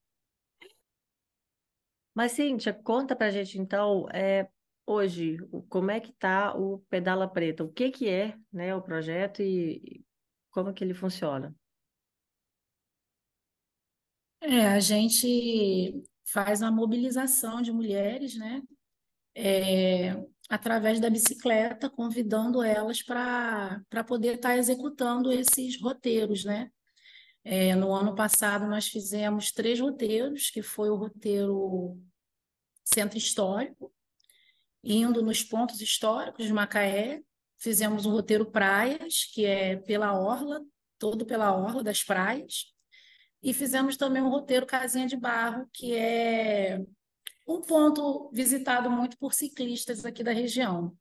[2.13, 4.50] Mas, Cíntia, conta pra gente então, é,
[4.86, 5.38] hoje,
[5.70, 7.63] como é que tá o Pedala Preta?
[7.63, 10.04] O que que é, né, o projeto e
[10.52, 11.56] como que ele funciona?
[14.42, 18.62] É, a gente faz uma mobilização de mulheres, né?
[19.36, 20.14] É,
[20.50, 26.70] através da bicicleta, convidando elas para poder estar tá executando esses roteiros, né?
[27.44, 31.98] É, no ano passado nós fizemos três roteiros, que foi o roteiro
[32.84, 33.94] Centro Histórico,
[34.84, 37.22] indo nos pontos históricos de Macaé,
[37.62, 40.62] fizemos o roteiro Praias, que é pela orla,
[40.97, 42.65] todo pela orla das praias,
[43.41, 46.80] e fizemos também um roteiro Casinha de Barro, que é
[47.47, 50.95] um ponto visitado muito por ciclistas aqui da região.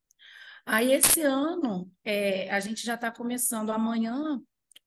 [0.65, 4.41] Aí, esse ano, é, a gente já está começando amanhã,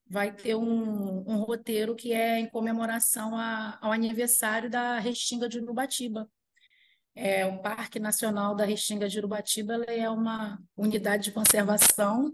[0.07, 5.59] vai ter um, um, roteiro que é em comemoração a, ao aniversário da Restinga de
[5.59, 6.29] Urubatiba.
[7.15, 12.34] É, o Parque Nacional da Restinga de Urubatiba é uma unidade de conservação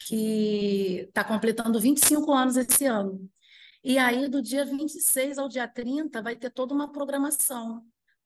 [0.00, 3.28] que está completando 25 anos esse ano.
[3.82, 7.84] E aí, do dia 26 ao dia 30, vai ter toda uma programação.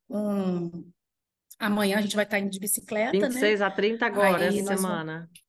[0.08, 0.90] Um...
[1.58, 3.66] Amanhã a gente vai estar indo de bicicleta, 26 né?
[3.66, 5.18] a 30 agora, aí essa semana.
[5.18, 5.42] Vamos...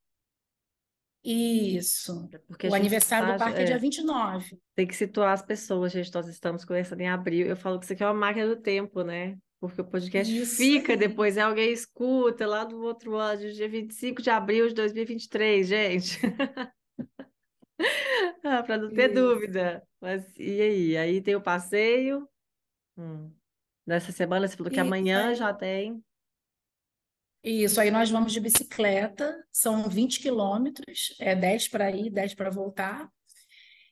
[1.24, 2.30] Isso.
[2.60, 4.60] É o aniversário do parque é, é dia 29.
[4.76, 6.14] Tem que situar as pessoas, gente.
[6.14, 7.48] Nós estamos começando em abril.
[7.48, 9.38] Eu falo que isso aqui é uma máquina do tempo, né?
[9.63, 14.30] Porque o podcast isso fica, depois alguém escuta lá do outro ano, dia 25 de
[14.30, 16.19] abril de 2023, gente.
[18.43, 19.21] ah, para não ter Isso.
[19.21, 19.82] dúvida.
[20.02, 20.97] Mas e aí?
[20.97, 22.28] Aí tem o passeio.
[22.97, 23.32] Hum.
[23.88, 26.04] Nessa semana você falou que amanhã já tem.
[27.41, 32.49] Isso, aí nós vamos de bicicleta, são 20 quilômetros, é 10 para ir, 10 para
[32.49, 33.10] voltar.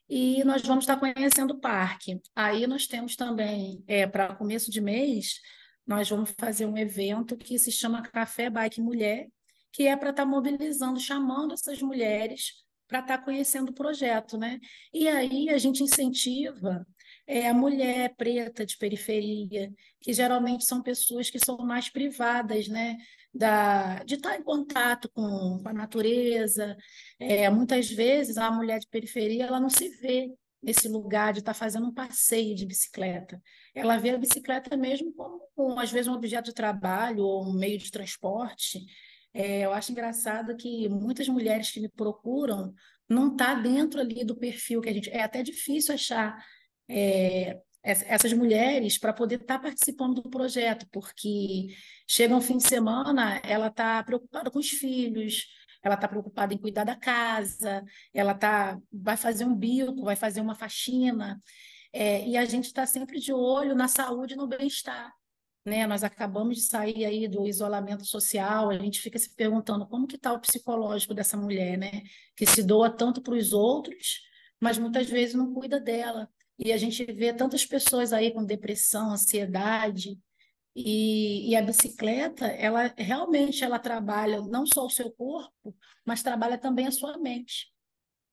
[0.09, 2.19] E nós vamos estar conhecendo o parque.
[2.35, 5.39] Aí nós temos também, é, para começo de mês,
[5.91, 9.27] nós vamos fazer um evento que se chama Café Bike Mulher,
[9.73, 14.59] que é para estar mobilizando, chamando essas mulheres para estar tá conhecendo o projeto, né?
[14.93, 16.87] E aí a gente incentiva
[17.27, 22.97] é, a mulher preta de periferia, que geralmente são pessoas que são mais privadas, né?
[23.33, 26.77] Da, de estar tá em contato com, com a natureza.
[27.19, 31.53] É, muitas vezes a mulher de periferia ela não se vê nesse lugar de estar
[31.53, 33.41] tá fazendo um passeio de bicicleta.
[33.73, 35.13] Ela vê a bicicleta mesmo
[35.55, 38.85] como, às vezes, um objeto de trabalho ou um meio de transporte.
[39.33, 42.73] É, eu acho engraçado que muitas mulheres que me procuram
[43.09, 45.09] não tá dentro ali do perfil que a gente.
[45.09, 46.37] É até difícil achar
[46.89, 51.67] é, essas mulheres para poder estar tá participando do projeto, porque
[52.07, 55.47] chega um fim de semana, ela está preocupada com os filhos,
[55.83, 60.41] ela está preocupada em cuidar da casa, ela tá, vai fazer um bico, vai fazer
[60.41, 61.41] uma faxina,
[61.93, 65.11] é, e a gente está sempre de olho na saúde e no bem-estar
[65.65, 65.85] né?
[65.85, 70.15] Nós acabamos de sair aí do isolamento social, a gente fica se perguntando como que
[70.15, 72.03] está o psicológico dessa mulher, né?
[72.35, 74.21] Que se doa tanto para os outros,
[74.59, 76.29] mas muitas vezes não cuida dela.
[76.57, 80.19] E a gente vê tantas pessoas aí com depressão, ansiedade,
[80.75, 86.57] e, e, a bicicleta, ela realmente ela trabalha não só o seu corpo, mas trabalha
[86.57, 87.71] também a sua mente.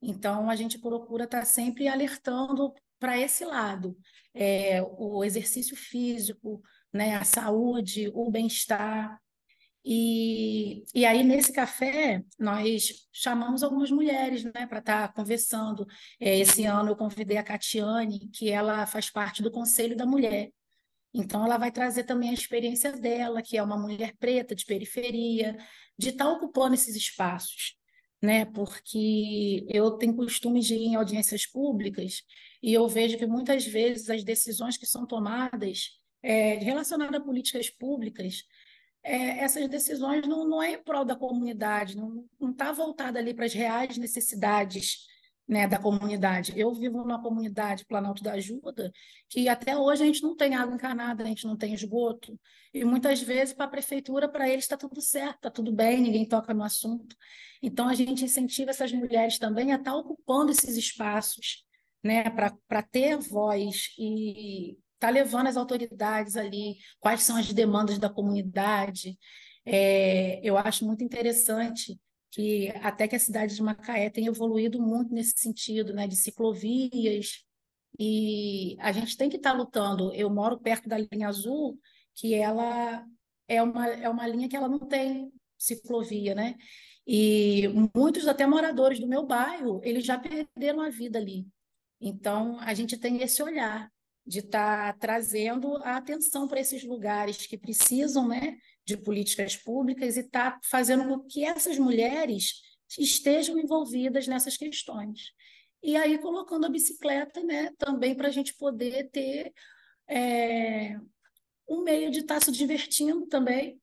[0.01, 3.97] Então a gente procura estar tá sempre alertando para esse lado,
[4.35, 9.21] é, o exercício físico, né, a saúde, o bem-estar.
[9.85, 15.87] E, e aí, nesse café, nós chamamos algumas mulheres né, para estar tá conversando.
[16.21, 20.51] É, esse ano eu convidei a Catiane, que ela faz parte do Conselho da Mulher.
[21.15, 25.57] Então, ela vai trazer também a experiência dela, que é uma mulher preta de periferia,
[25.99, 27.77] de estar ocupando esses espaços.
[28.21, 28.45] Né?
[28.45, 32.23] Porque eu tenho costume de ir em audiências públicas
[32.63, 35.91] e eu vejo que muitas vezes as decisões que são tomadas
[36.21, 38.43] é, relacionada a políticas públicas,
[39.05, 43.45] é, essas decisões não, não é em prol da comunidade, não está voltada ali para
[43.45, 45.07] as reais necessidades
[45.49, 46.53] né, da comunidade.
[46.55, 48.93] Eu vivo numa comunidade Planalto da Ajuda
[49.29, 52.39] que até hoje a gente não tem água encanada, a gente não tem esgoto.
[52.75, 56.27] E muitas vezes para a prefeitura, para eles está tudo certo, está tudo bem, ninguém
[56.29, 57.17] toca no assunto.
[57.63, 61.65] Então a gente incentiva essas mulheres também a estar tá ocupando esses espaços,
[62.05, 68.11] né, para ter voz e tá levando as autoridades ali, quais são as demandas da
[68.11, 69.19] comunidade.
[69.65, 71.99] É, eu acho muito interessante
[72.31, 77.45] que até que a cidade de Macaé tem evoluído muito nesse sentido, né, de ciclovias,
[77.99, 80.13] e a gente tem que estar tá lutando.
[80.15, 81.79] Eu moro perto da linha azul,
[82.15, 83.05] que ela
[83.49, 86.55] é uma, é uma linha que ela não tem ciclovia, né?
[87.07, 91.47] E muitos até moradores do meu bairro, eles já perderam a vida ali.
[92.01, 93.91] Então, a gente tem esse olhar
[94.29, 100.17] de estar tá trazendo a atenção para esses lugares que precisam né, de políticas públicas
[100.17, 102.61] e está fazendo com que essas mulheres
[102.99, 105.33] estejam envolvidas nessas questões.
[105.83, 109.55] E aí colocando a bicicleta né, também para a gente poder ter
[110.07, 110.95] é,
[111.67, 113.81] um meio de estar tá se divertindo também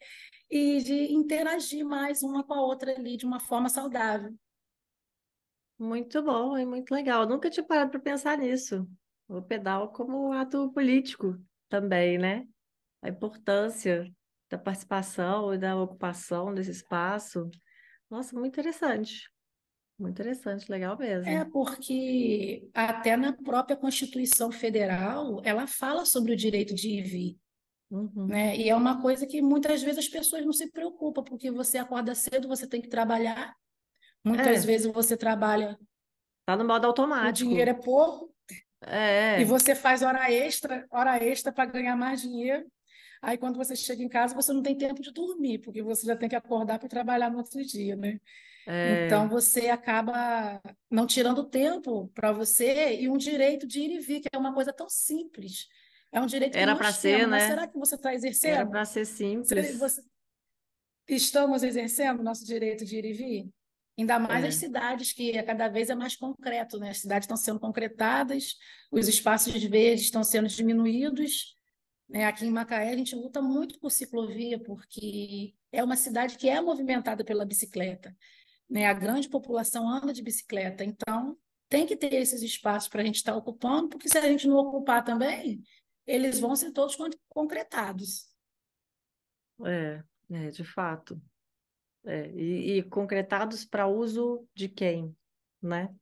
[0.50, 4.32] e de interagir mais uma com a outra ali de uma forma saudável.
[5.80, 7.24] Muito bom e muito legal.
[7.24, 8.88] Eu nunca tinha parado para pensar nisso.
[9.28, 12.48] O pedal como ato político também, né?
[13.02, 14.12] A importância
[14.50, 17.50] da participação e da ocupação desse espaço.
[18.10, 19.30] Nossa, muito interessante.
[19.98, 21.30] Muito interessante, legal mesmo.
[21.30, 27.02] É, porque até na própria Constituição Federal, ela fala sobre o direito de ir e
[27.02, 27.40] vir.
[27.90, 28.28] Uhum.
[28.28, 28.58] Né?
[28.58, 32.14] E é uma coisa que muitas vezes as pessoas não se preocupam, porque você acorda
[32.14, 33.56] cedo, você tem que trabalhar.
[34.24, 34.68] Muitas é.
[34.68, 35.80] vezes você trabalha.
[36.46, 37.48] Tá no modo automático.
[37.48, 38.35] O dinheiro é pouco.
[38.86, 39.42] É.
[39.42, 42.66] E você faz hora extra, hora extra para ganhar mais dinheiro.
[43.22, 46.16] Aí, quando você chega em casa, você não tem tempo de dormir, porque você já
[46.16, 48.20] tem que acordar para trabalhar no outro dia, né?
[48.68, 49.06] É.
[49.06, 54.22] Então, você acaba não tirando tempo para você e um direito de ir e vir,
[54.22, 55.68] que é uma coisa tão simples.
[56.12, 57.48] É um direito que Era para ser, temos, né?
[57.48, 58.54] Será que você está exercendo?
[58.54, 59.78] Era para ser simples.
[59.78, 60.02] Você...
[61.08, 63.50] Estamos exercendo o nosso direito de ir e vir?
[63.98, 64.48] Ainda mais é.
[64.48, 66.90] as cidades, que cada vez é mais concreto, né?
[66.90, 68.58] As cidades estão sendo concretadas,
[68.92, 71.56] os espaços verdes estão sendo diminuídos,
[72.10, 72.26] né?
[72.26, 76.62] Aqui em Macaé, a gente luta muito por ciclovia, porque é uma cidade que é
[76.62, 78.16] movimentada pela bicicleta.
[78.70, 78.86] Né?
[78.86, 81.38] A grande população anda de bicicleta, então
[81.70, 84.48] tem que ter esses espaços para a gente estar tá ocupando, porque se a gente
[84.48, 85.64] não ocupar também,
[86.06, 86.96] eles vão ser todos
[87.28, 88.28] concretados.
[89.66, 91.20] É, é de fato.
[92.06, 95.16] É, e, e concretados para uso de quem,
[95.62, 95.94] né?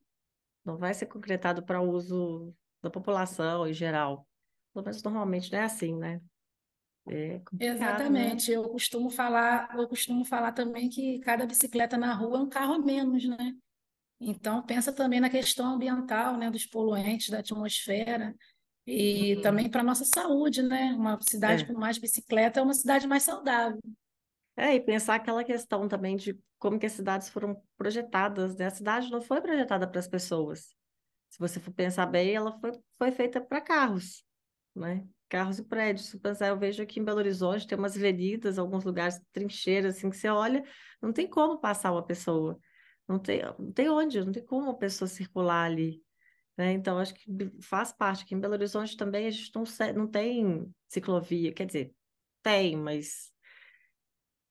[0.65, 4.27] Não vai ser concretado para uso da população em geral.
[4.73, 6.21] Pelo menos normalmente não é assim, né?
[7.07, 7.41] É né?
[7.59, 8.51] Exatamente.
[8.51, 8.57] Né?
[8.57, 12.73] Eu costumo falar, eu costumo falar também que cada bicicleta na rua é um carro
[12.73, 13.53] a menos, né?
[14.19, 18.33] Então pensa também na questão ambiental, né, dos poluentes da atmosfera
[18.87, 19.41] e uhum.
[19.41, 20.93] também para nossa saúde, né?
[20.97, 21.67] Uma cidade é.
[21.67, 23.81] com mais bicicleta é uma cidade mais saudável.
[24.55, 28.67] É, e pensar aquela questão também de como que as cidades foram projetadas, né?
[28.67, 30.75] A cidade não foi projetada para as pessoas.
[31.29, 34.23] Se você for pensar bem, ela foi, foi feita para carros
[34.75, 35.05] né?
[35.29, 36.07] Carros e prédios.
[36.07, 40.09] Se pensar, eu vejo aqui em Belo Horizonte, tem umas avenidas, alguns lugares, trincheiras, assim,
[40.09, 40.63] que você olha,
[41.01, 42.59] não tem como passar uma pessoa.
[43.07, 46.01] Não tem, não tem onde, não tem como uma pessoa circular ali.
[46.57, 46.73] Né?
[46.73, 47.25] Então, acho que
[47.61, 48.23] faz parte.
[48.23, 49.63] Aqui em Belo Horizonte também a gente não,
[49.95, 51.93] não tem ciclovia, quer dizer,
[52.41, 53.32] tem, mas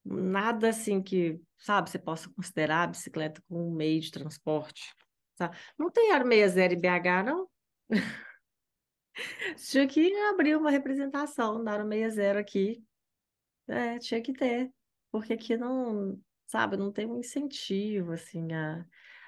[0.03, 4.93] nada assim que, sabe, você possa considerar a bicicleta como um meio de transporte.
[5.35, 5.57] Sabe?
[5.77, 7.49] Não tem Aro 60 em BH, não?
[9.57, 12.83] Tinha que abrir uma representação, dar um 60 aqui.
[13.67, 14.71] É, tinha que ter.
[15.11, 18.85] Porque aqui não, sabe, não tem um incentivo, assim, a,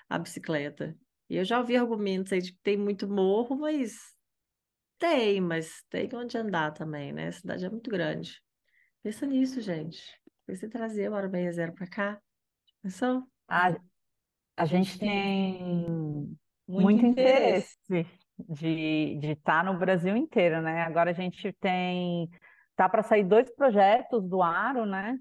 [0.09, 0.97] a bicicleta.
[1.29, 3.95] E eu já ouvi argumentos aí de que tem muito morro, mas
[4.97, 7.27] tem, mas tem onde andar também, né?
[7.27, 8.41] A cidade é muito grande.
[9.03, 10.01] Pensa nisso, gente.
[10.47, 12.21] Em trazer o Hora 60 para cá.
[12.81, 13.23] Pensou?
[13.47, 13.75] A,
[14.55, 17.77] a gente tem muito interesse
[18.39, 20.81] de estar tá no Brasil inteiro, né?
[20.83, 22.29] Agora a gente tem
[22.75, 25.17] tá para sair dois projetos do Aro, né?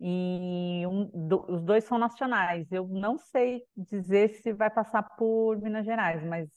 [0.00, 2.70] E um, do, os dois são nacionais.
[2.72, 6.48] Eu não sei dizer se vai passar por Minas Gerais, mas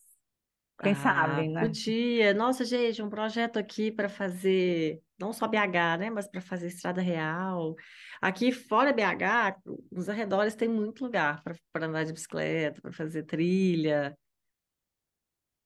[0.82, 1.62] quem ah, sabe, né?
[1.62, 2.34] Podia.
[2.34, 7.02] Nossa, gente, um projeto aqui para fazer não só BH, né, mas para fazer estrada
[7.02, 7.76] real.
[8.22, 9.60] Aqui fora BH,
[9.92, 14.16] nos arredores tem muito lugar para andar de bicicleta, para fazer trilha.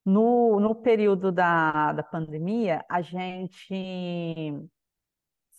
[0.05, 4.67] No, no período da, da pandemia, a gente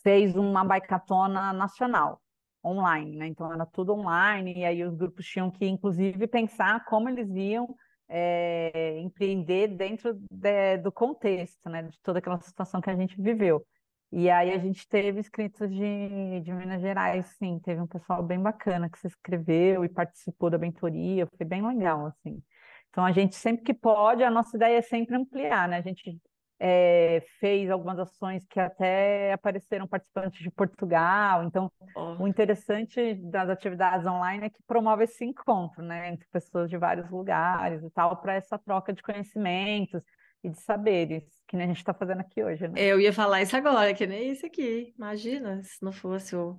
[0.03, 2.21] fez uma bicatona nacional,
[2.65, 3.27] online, né?
[3.29, 7.73] Então era tudo online, e aí os grupos tinham que, inclusive, pensar como eles iam
[8.15, 13.67] é, empreender dentro de, do contexto, né, de toda aquela situação que a gente viveu.
[14.13, 18.39] E aí a gente teve inscritos de, de Minas Gerais, sim, teve um pessoal bem
[18.39, 22.43] bacana que se inscreveu e participou da mentoria, foi bem legal, assim.
[22.91, 25.79] Então a gente sempre que pode, a nossa ideia é sempre ampliar, né?
[25.79, 26.21] A gente
[26.65, 31.43] é, fez algumas ações que até apareceram participantes de Portugal.
[31.43, 32.23] Então, oh.
[32.23, 37.11] o interessante das atividades online é que promove esse encontro, né, entre pessoas de vários
[37.11, 40.01] lugares e tal, para essa troca de conhecimentos
[40.45, 42.75] e de saberes, que nem a gente está fazendo aqui hoje, né?
[42.77, 44.95] Eu ia falar isso agora, que nem isso aqui.
[44.97, 46.57] Imagina se não fosse o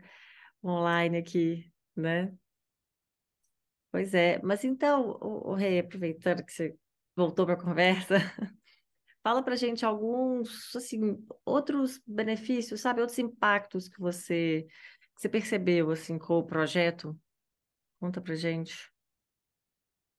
[0.62, 2.30] online aqui, né?
[3.89, 6.76] Pois é, mas então, o, o Rei, aproveitando que você
[7.16, 8.16] voltou para a conversa,
[9.24, 14.67] Fala para gente alguns, assim, outros benefícios, sabe, outros impactos que você,
[15.15, 17.17] que você percebeu, assim, com o projeto.
[18.01, 18.91] Conta para gente.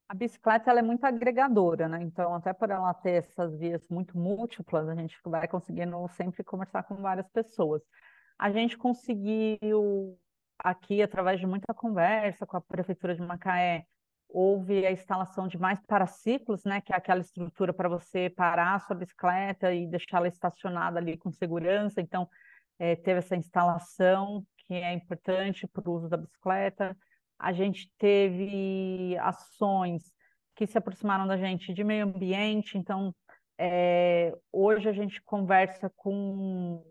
[0.09, 2.03] A bicicleta ela é muito agregadora, né?
[2.03, 6.83] Então, até por ela ter essas vias muito múltiplas, a gente vai conseguindo sempre conversar
[6.85, 7.83] com várias pessoas.
[8.39, 10.19] A gente conseguiu
[10.59, 13.87] aqui, através de muita conversa com a Prefeitura de Macaé,
[14.35, 18.81] houve a instalação de mais paraciclos, né, que é aquela estrutura para você parar a
[18.81, 22.01] sua bicicleta e deixá-la estacionada ali com segurança.
[22.01, 22.29] Então,
[22.77, 26.97] é, teve essa instalação que é importante para o uso da bicicleta.
[27.39, 30.03] A gente teve ações
[30.57, 32.77] que se aproximaram da gente de meio ambiente.
[32.77, 33.15] Então,
[33.57, 36.85] é, hoje a gente conversa com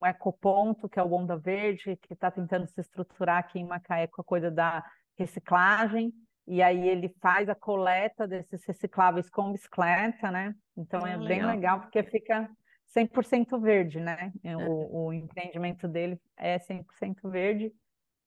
[0.00, 4.06] o Ecoponto, que é o Onda Verde, que está tentando se estruturar aqui em Macaé
[4.06, 4.82] com a coisa da
[5.18, 6.10] reciclagem
[6.46, 10.54] e aí ele faz a coleta desses recicláveis com bicicleta, né?
[10.76, 11.50] Então é bem legal.
[11.50, 12.48] legal porque fica
[12.96, 14.32] 100% verde, né?
[14.44, 14.56] É.
[14.56, 17.72] O, o, empreendimento dele é 100% verde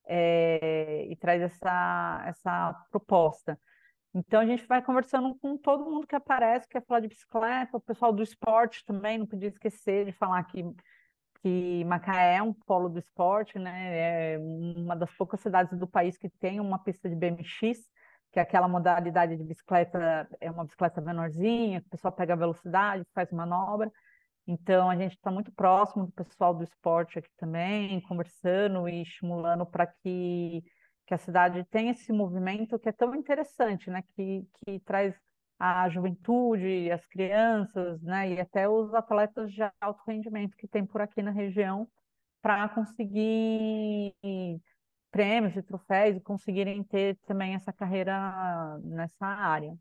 [0.05, 3.57] é, e traz essa, essa proposta.
[4.13, 7.81] Então a gente vai conversando com todo mundo que aparece, quer falar de bicicleta, o
[7.81, 10.65] pessoal do esporte também, não podia esquecer de falar que,
[11.41, 14.33] que Macaé é um polo do esporte, né?
[14.33, 17.87] É uma das poucas cidades do país que tem uma pista de BMX,
[18.31, 23.05] que é aquela modalidade de bicicleta, é uma bicicleta menorzinha, que o pessoal pega velocidade,
[23.13, 23.91] faz manobra.
[24.47, 29.65] Então, a gente está muito próximo do pessoal do esporte aqui também, conversando e estimulando
[29.65, 30.63] para que,
[31.05, 34.03] que a cidade tenha esse movimento que é tão interessante, né?
[34.15, 35.15] que, que traz
[35.59, 38.31] a juventude, as crianças, né?
[38.31, 41.87] e até os atletas de alto rendimento que tem por aqui na região,
[42.41, 44.15] para conseguir
[45.11, 49.75] prêmios e troféus e conseguirem ter também essa carreira nessa área.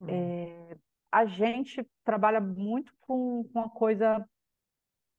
[0.00, 0.06] Hum.
[0.08, 0.76] É,
[1.12, 4.24] a gente trabalha muito com, com a coisa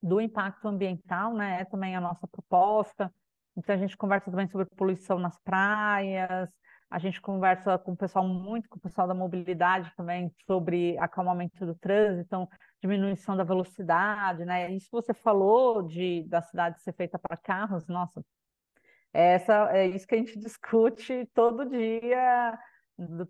[0.02, 1.62] do impacto ambiental, né?
[1.62, 3.14] É também a nossa proposta.
[3.56, 6.50] Então a gente conversa também sobre poluição nas praias,
[6.92, 11.66] a gente conversa com o pessoal muito com o pessoal da mobilidade também sobre acalmamento
[11.66, 12.50] do trânsito, então
[12.82, 14.70] diminuição da velocidade, né?
[14.72, 18.22] Isso você falou de da cidade ser feita para carros, nossa,
[19.14, 22.57] essa, é isso que a gente discute todo dia,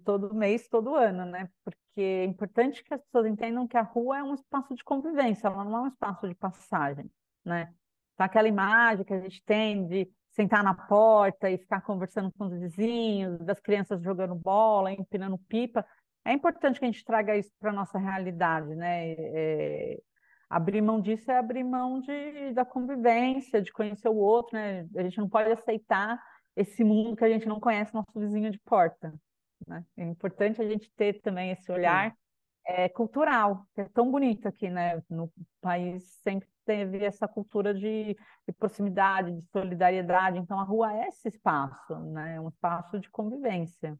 [0.03, 1.49] todo mês, todo ano, né?
[1.63, 5.47] Porque é importante que as pessoas entendam que a rua é um espaço de convivência,
[5.47, 7.09] ela não é um espaço de passagem,
[7.45, 7.73] né?
[8.13, 12.45] Então, aquela imagem que a gente tem de sentar na porta e ficar conversando com
[12.45, 15.85] os vizinhos, das crianças jogando bola, empinando pipa,
[16.23, 19.13] é importante que a gente traga isso para a nossa realidade, né?
[19.13, 19.99] É,
[20.51, 24.85] abrir mão disso é abrir mão de, da convivência, de conhecer o outro, né?
[24.97, 26.21] A gente não pode aceitar
[26.57, 29.13] esse mundo que a gente não conhece, nosso vizinho de porta.
[29.65, 29.85] Né?
[29.95, 32.13] É importante a gente ter também esse olhar
[32.67, 35.01] é, cultural, que é tão bonito aqui, né?
[35.09, 35.31] No
[35.61, 38.13] país sempre teve essa cultura de,
[38.45, 40.37] de, proximidade, de solidariedade.
[40.37, 42.35] Então a rua é esse espaço, né?
[42.35, 43.97] É um espaço de convivência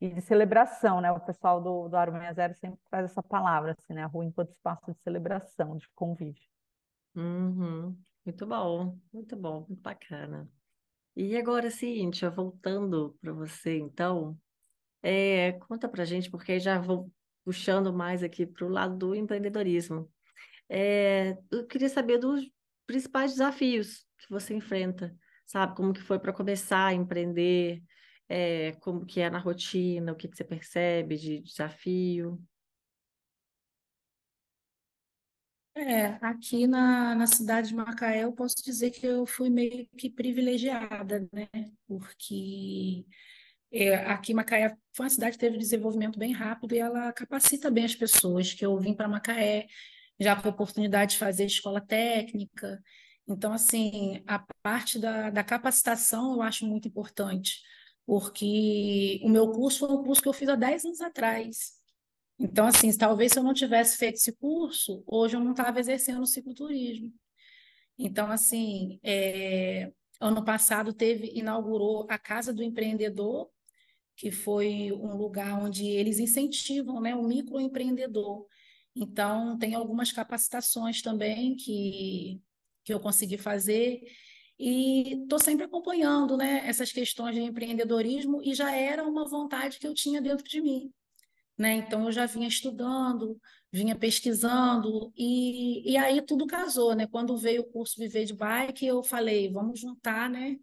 [0.00, 1.10] e de celebração, né?
[1.10, 4.04] O pessoal do, do Aro 60 sempre traz essa palavra, assim, né?
[4.04, 6.42] A rua enquanto espaço de celebração, de convívio.
[7.14, 7.96] Uhum.
[8.24, 10.48] Muito bom, muito bom, muito bacana.
[11.14, 14.38] E agora, Cíntia, voltando para você, então,
[15.02, 17.10] é, conta para gente, porque já vou
[17.44, 20.10] puxando mais aqui para o lado do empreendedorismo.
[20.68, 22.50] É, eu queria saber dos
[22.86, 25.16] principais desafios que você enfrenta,
[25.46, 25.74] sabe?
[25.76, 27.82] Como que foi para começar a empreender,
[28.28, 32.40] é, como que é na rotina, o que, que você percebe de desafio?
[35.74, 40.08] É, aqui na, na cidade de Macaé, eu posso dizer que eu fui meio que
[40.08, 41.48] privilegiada, né?
[41.86, 43.04] Porque
[43.70, 47.84] é, aqui Macaé foi uma cidade que teve desenvolvimento bem rápido e ela capacita bem
[47.84, 49.66] as pessoas, que eu vim para Macaé
[50.18, 52.82] já com a oportunidade de fazer escola técnica.
[53.28, 57.60] Então, assim, a parte da, da capacitação eu acho muito importante
[58.06, 61.72] porque o meu curso foi um curso que eu fiz há 10 anos atrás.
[62.38, 66.22] Então, assim, talvez se eu não tivesse feito esse curso, hoje eu não estava exercendo
[66.22, 67.12] o cicloturismo.
[67.98, 69.90] Então, assim, é,
[70.20, 73.50] ano passado teve, inaugurou a Casa do Empreendedor,
[74.14, 78.46] que foi um lugar onde eles incentivam né, o microempreendedor.
[78.94, 82.40] Então, tem algumas capacitações também que,
[82.84, 84.02] que eu consegui fazer
[84.58, 89.86] e estou sempre acompanhando né, essas questões de empreendedorismo e já era uma vontade que
[89.86, 90.92] eu tinha dentro de mim.
[91.58, 91.74] Né?
[91.74, 93.38] Então, eu já vinha estudando,
[93.72, 96.94] vinha pesquisando, e, e aí tudo casou.
[96.94, 97.06] Né?
[97.06, 100.56] Quando veio o curso Viver de Bike, eu falei, vamos juntar né,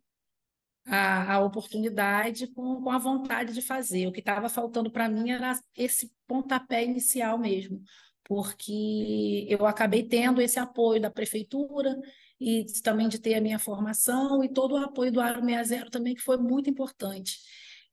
[0.86, 4.08] a, a oportunidade com, com a vontade de fazer.
[4.08, 7.82] O que estava faltando para mim era esse pontapé inicial mesmo,
[8.24, 11.96] porque eu acabei tendo esse apoio da prefeitura
[12.44, 16.14] e também de ter a minha formação e todo o apoio do Aro 60 também,
[16.16, 17.38] que foi muito importante.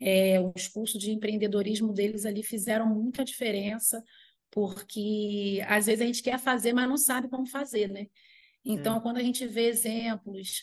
[0.00, 4.02] É, os cursos de empreendedorismo deles ali fizeram muita diferença,
[4.50, 8.06] porque às vezes a gente quer fazer, mas não sabe como fazer, né?
[8.64, 9.00] Então, é.
[9.00, 10.62] quando a gente vê exemplos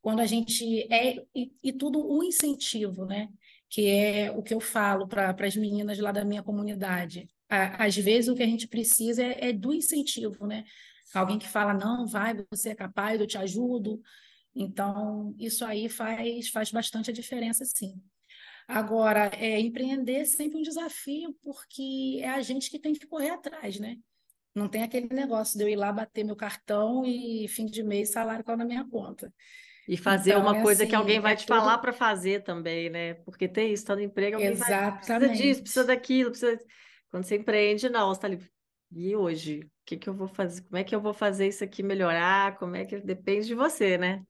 [0.00, 3.28] quando a gente é e, e tudo um incentivo, né?
[3.68, 7.28] Que é o que eu falo para as meninas lá da minha comunidade.
[7.48, 10.64] às vezes o que a gente precisa é, é do incentivo, né?
[11.14, 14.00] Alguém que fala, não, vai, você é capaz, eu te ajudo.
[14.54, 18.00] Então, isso aí faz, faz bastante a diferença, sim.
[18.66, 23.30] Agora, é, empreender é sempre um desafio, porque é a gente que tem que correr
[23.30, 23.96] atrás, né?
[24.54, 28.10] Não tem aquele negócio de eu ir lá bater meu cartão e fim de mês
[28.10, 29.32] salário caiu na minha conta.
[29.88, 31.56] E fazer então, uma é coisa assim, que alguém vai é te tudo...
[31.56, 33.14] falar para fazer também, né?
[33.14, 35.06] Porque tem isso, tá no emprego, alguém Exatamente.
[35.06, 36.60] vai, precisa disso, precisa daquilo, precisa...
[37.10, 38.38] Quando você empreende, não, você tá ali,
[38.90, 39.60] e hoje?
[39.60, 40.62] O que que eu vou fazer?
[40.62, 42.58] Como é que eu vou fazer isso aqui melhorar?
[42.58, 43.00] Como é que...
[43.00, 44.22] Depende de você, né?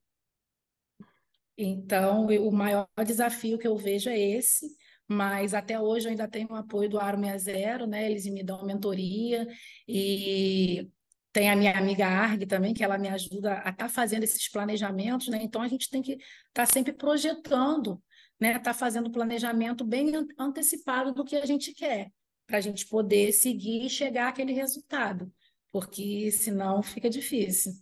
[1.57, 4.65] Então, o maior desafio que eu vejo é esse,
[5.09, 8.09] mas até hoje eu ainda tenho o apoio do Aro 60, né?
[8.09, 9.45] Eles me dão mentoria
[9.87, 10.89] e
[11.33, 14.49] tem a minha amiga Arg também, que ela me ajuda a estar tá fazendo esses
[14.49, 15.41] planejamentos, né?
[15.43, 18.01] Então a gente tem que estar tá sempre projetando,
[18.41, 18.59] né?
[18.61, 22.13] Tá fazendo planejamento bem antecipado do que a gente quer,
[22.49, 25.31] para a gente poder seguir e chegar àquele resultado,
[25.71, 27.75] porque senão fica difícil.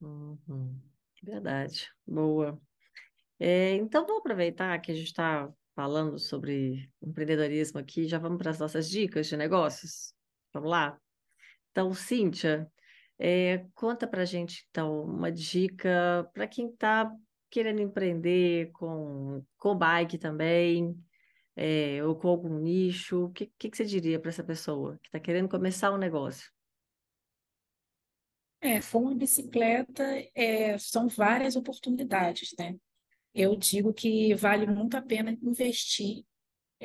[0.00, 0.80] Uhum.
[1.22, 2.58] Verdade, boa.
[3.38, 8.50] É, então vamos aproveitar que a gente está falando sobre empreendedorismo aqui, já vamos para
[8.50, 10.14] as nossas dicas de negócios.
[10.52, 10.98] Vamos lá?
[11.70, 12.70] Então, Cíntia,
[13.18, 17.12] é, conta para a gente, então, uma dica para quem está
[17.50, 20.96] querendo empreender com, com bike também,
[21.56, 23.26] é, ou com algum nicho.
[23.26, 26.50] O que, que, que você diria para essa pessoa que está querendo começar um negócio?
[28.60, 30.02] É, for uma bicicleta,
[30.34, 32.76] é, são várias oportunidades, né?
[33.34, 36.24] Eu digo que vale muito a pena investir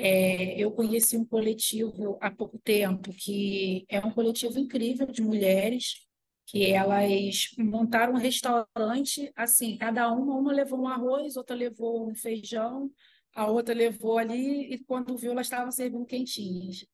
[0.01, 6.07] é, eu conheci um coletivo há pouco tempo que é um coletivo incrível de mulheres
[6.45, 12.15] que elas montaram um restaurante assim, cada uma, uma levou um arroz, outra levou um
[12.15, 12.89] feijão,
[13.33, 16.85] a outra levou ali e quando viu elas estavam servindo quentinhas.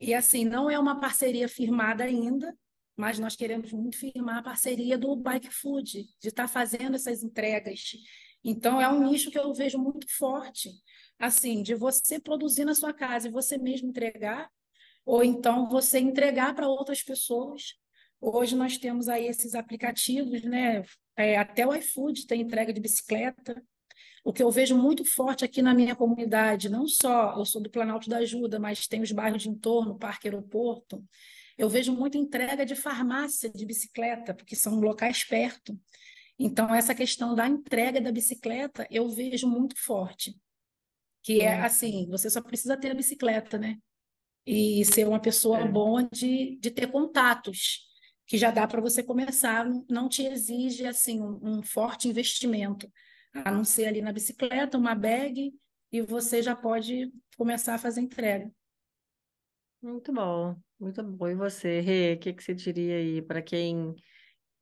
[0.00, 2.56] E assim, não é uma parceria firmada ainda,
[2.96, 7.92] mas nós queremos muito firmar a parceria do Bike Food, de estar fazendo essas entregas.
[8.42, 10.70] Então, é um nicho que eu vejo muito forte
[11.20, 14.50] assim, de você produzir na sua casa e você mesmo entregar,
[15.04, 17.74] ou então você entregar para outras pessoas.
[18.18, 20.82] Hoje nós temos aí esses aplicativos, né?
[21.16, 23.62] É, até o iFood tem entrega de bicicleta.
[24.24, 27.70] O que eu vejo muito forte aqui na minha comunidade, não só eu sou do
[27.70, 31.02] Planalto da Ajuda, mas tem os bairros de entorno, Parque Aeroporto.
[31.56, 35.78] Eu vejo muita entrega de farmácia de bicicleta, porque são locais perto.
[36.38, 40.34] Então, essa questão da entrega da bicicleta eu vejo muito forte
[41.22, 43.78] que é assim, você só precisa ter a bicicleta, né?
[44.46, 45.68] E ser uma pessoa é.
[45.68, 47.86] boa de, de ter contatos,
[48.26, 52.90] que já dá para você começar, não te exige assim um, um, forte investimento,
[53.32, 55.52] a não ser ali na bicicleta, uma bag,
[55.92, 58.50] e você já pode começar a fazer entrega.
[59.82, 61.28] Muito bom, muito bom.
[61.28, 63.94] E você, Rê, o que, que você diria aí para quem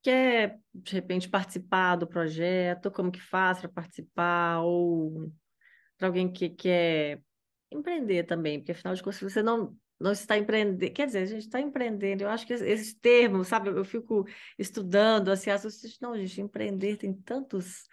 [0.03, 5.33] quer, de repente, participar do projeto, como que faz para participar, ou
[5.97, 7.21] para alguém que quer
[7.71, 11.43] empreender também, porque afinal de contas você não não está empreendendo, quer dizer, a gente
[11.43, 14.25] está empreendendo, eu acho que esses termos, sabe, eu fico
[14.57, 17.89] estudando, assim, as pessoas, não, gente, empreender tem tantos,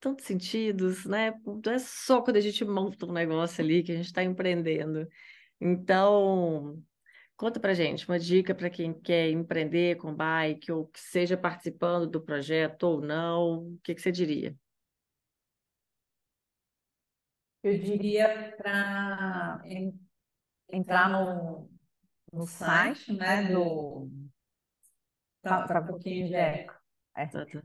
[0.00, 3.96] tantos sentidos, né, não é só quando a gente monta um negócio ali que a
[3.96, 5.08] gente está empreendendo,
[5.60, 6.82] então,
[7.36, 12.06] conta pra gente, uma dica para quem quer empreender com bike, ou que seja participando
[12.06, 14.54] do projeto ou não, o que, que você diria?
[17.62, 19.62] Eu diria para
[20.70, 21.70] entrar no,
[22.32, 24.08] no site, né, do...
[25.42, 26.74] Tá, tá um pouquinho de eco.
[27.16, 27.26] É.
[27.26, 27.62] Tá, tá.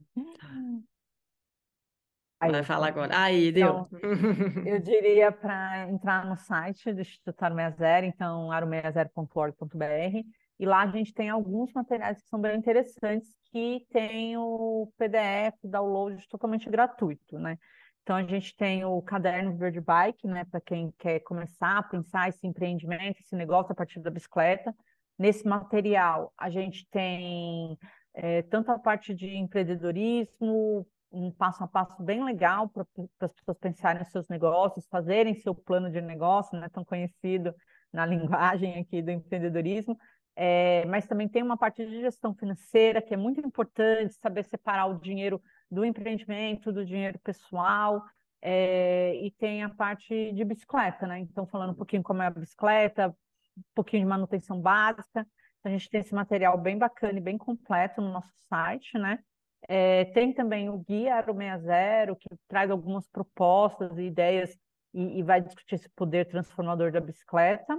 [2.41, 3.15] Aí, Vai falar agora.
[3.15, 3.87] Aí, deu.
[3.91, 10.27] Então, eu diria para entrar no site do Instituto Aro 60, então aro60.org.br,
[10.59, 15.55] e lá a gente tem alguns materiais que são bem interessantes, que tem o PDF,
[15.63, 17.59] download totalmente gratuito, né?
[18.01, 22.29] Então a gente tem o caderno Verde Bike, né, para quem quer começar a pensar
[22.29, 24.75] esse empreendimento, esse negócio a partir da bicicleta.
[25.19, 27.77] Nesse material a gente tem
[28.15, 32.86] é, tanto a parte de empreendedorismo, um passo a passo bem legal para
[33.20, 37.53] as pessoas pensarem nos seus negócios, fazerem seu plano de negócio, não é tão conhecido
[37.91, 39.97] na linguagem aqui do empreendedorismo,
[40.36, 44.86] é, mas também tem uma parte de gestão financeira que é muito importante, saber separar
[44.86, 48.03] o dinheiro do empreendimento, do dinheiro pessoal,
[48.41, 51.20] é, e tem a parte de bicicleta, né?
[51.20, 53.09] Então, falando um pouquinho como é a bicicleta,
[53.57, 55.28] um pouquinho de manutenção básica,
[55.64, 59.20] a gente tem esse material bem bacana e bem completo no nosso site, né?
[59.68, 64.57] É, tem também o Guia Aro 60, que traz algumas propostas e ideias
[64.93, 67.78] e, e vai discutir esse poder transformador da bicicleta.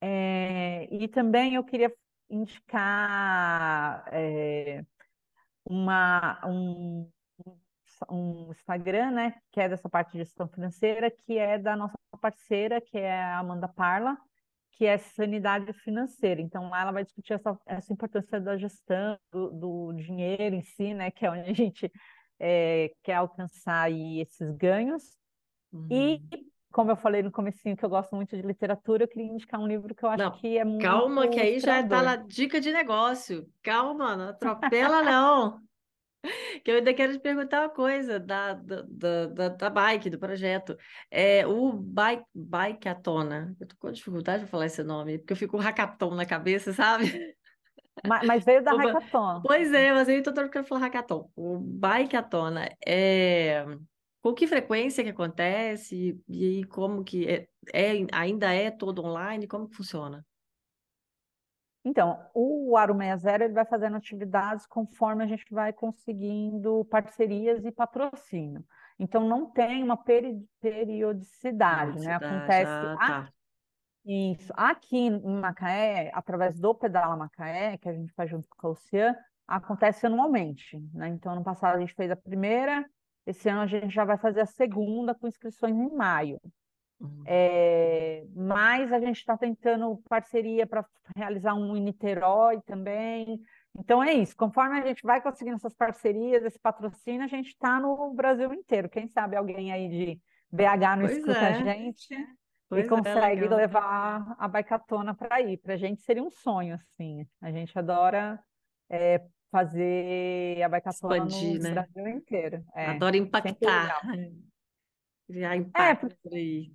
[0.00, 1.92] É, e também eu queria
[2.30, 4.84] indicar é,
[5.64, 7.10] uma, um,
[8.10, 12.80] um Instagram, né, que é dessa parte de gestão financeira, que é da nossa parceira,
[12.80, 14.16] que é a Amanda Parla,
[14.76, 16.40] que é sanidade financeira.
[16.40, 20.92] Então, lá ela vai discutir essa, essa importância da gestão do, do dinheiro em si,
[20.92, 21.90] né, que é onde a gente
[22.38, 25.16] é, quer alcançar aí esses ganhos.
[25.72, 25.88] Uhum.
[25.90, 26.20] E,
[26.72, 29.66] como eu falei no comecinho, que eu gosto muito de literatura, eu queria indicar um
[29.66, 32.60] livro que eu acho não, que é muito Calma, que aí já está na dica
[32.60, 33.48] de negócio.
[33.62, 35.60] Calma, não atropela não.
[36.64, 38.82] Que eu ainda quero te perguntar uma coisa da, da,
[39.26, 40.76] da, da bike, do projeto.
[41.10, 45.56] É, o bike, Bikeatona, eu tô com dificuldade de falar esse nome, porque eu fico
[45.56, 47.34] com hackathon na cabeça, sabe?
[48.06, 49.42] Mas, mas veio da hackathon.
[49.42, 51.30] Pois é, mas eu tô querendo falar hackathon.
[51.36, 53.64] O Bikeatona é...
[54.20, 59.46] Com que frequência que acontece e como que é, é, ainda é todo online?
[59.46, 60.24] Como que funciona?
[61.84, 67.70] Então, o Aro 60 ele vai fazendo atividades conforme a gente vai conseguindo parcerias e
[67.70, 68.64] patrocínio.
[68.98, 72.14] Então, não tem uma peri periodicidade, né?
[72.14, 72.70] Acontece.
[72.70, 73.28] Ah, tá.
[74.06, 74.52] Isso.
[74.56, 79.18] Aqui em Macaé, através do Pedala Macaé, que a gente faz junto com a Luciana,
[79.46, 80.78] acontece anualmente.
[80.92, 81.08] Né?
[81.08, 82.84] Então, ano passado a gente fez a primeira,
[83.26, 86.40] esse ano a gente já vai fazer a segunda com inscrições em maio.
[87.04, 87.22] Uhum.
[87.26, 90.84] É, mas a gente está tentando parceria para
[91.14, 93.40] realizar um em Niterói também.
[93.76, 97.78] Então é isso, conforme a gente vai conseguindo essas parcerias, esse patrocínio, a gente está
[97.80, 98.88] no Brasil inteiro.
[98.88, 101.48] Quem sabe alguém aí de BH não pois escuta é.
[101.48, 102.16] a gente
[102.68, 105.58] pois e é, consegue é, levar a baicatona para ir.
[105.58, 107.26] Para a gente seria um sonho, assim.
[107.40, 108.40] A gente adora
[108.88, 111.70] é, fazer a baicatona Expandir, no né?
[111.72, 112.64] Brasil inteiro.
[112.74, 114.00] É, adora impactar.
[115.26, 116.72] Criar impacto é, por aí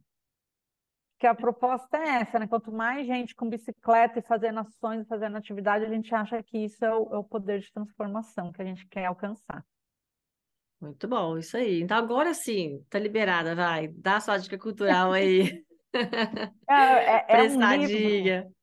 [1.19, 2.47] que a proposta é essa, né?
[2.47, 6.83] Quanto mais gente com bicicleta e fazendo ações, fazendo atividade, a gente acha que isso
[6.83, 9.63] é o, é o poder de transformação que a gente quer alcançar.
[10.79, 11.81] Muito bom, isso aí.
[11.81, 13.89] Então agora sim, tá liberada, vai.
[13.89, 15.63] Dá sua dica cultural aí.
[16.69, 18.53] É, é, é um livro...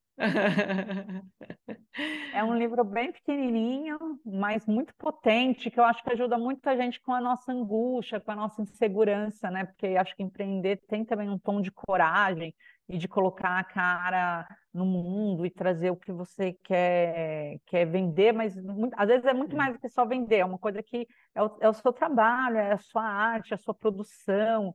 [2.33, 6.77] É um livro bem pequenininho, mas muito potente, que eu acho que ajuda muito a
[6.77, 9.65] gente com a nossa angústia, com a nossa insegurança, né?
[9.65, 12.55] Porque acho que empreender tem também um tom de coragem
[12.89, 18.33] e de colocar a cara no mundo e trazer o que você quer, quer vender,
[18.33, 21.07] mas muito, às vezes é muito mais do que só vender, é uma coisa que
[21.35, 24.75] é o, é o seu trabalho, é a sua arte, a sua produção.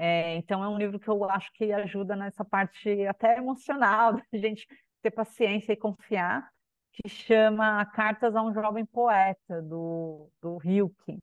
[0.00, 4.38] É, então é um livro que eu acho que ajuda nessa parte até emocional da
[4.38, 4.66] gente
[5.02, 6.48] ter paciência e confiar
[6.92, 11.18] que chama Cartas a um Jovem Poeta, do, do Hilke.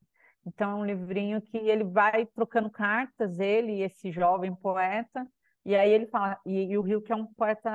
[0.46, 5.26] Então, é um livrinho que ele vai trocando cartas, ele e esse jovem poeta,
[5.64, 7.70] e aí ele fala, e, e o Hilke é um poeta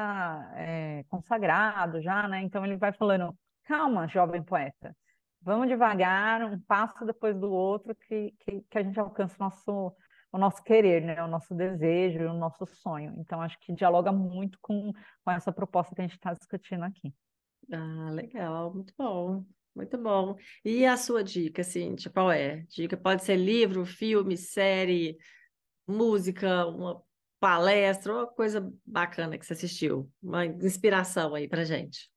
[0.56, 2.41] é, consagrado já, né?
[2.41, 4.95] Então, ele vai falando, calma, jovem poeta,
[5.41, 9.93] vamos devagar, um passo depois do outro, que, que, que a gente alcança o nosso,
[10.32, 11.22] o nosso querer, né?
[11.24, 13.14] o nosso desejo, o nosso sonho.
[13.18, 17.14] Então, acho que dialoga muito com, com essa proposta que a gente está discutindo aqui.
[17.72, 20.36] Ah, legal, muito bom, muito bom.
[20.64, 22.66] E a sua dica, assim, tipo, qual é?
[22.70, 25.18] Dica pode ser livro, filme, série,
[25.86, 27.02] música, uma
[27.40, 32.10] palestra, uma coisa bacana que você assistiu, uma inspiração aí pra gente.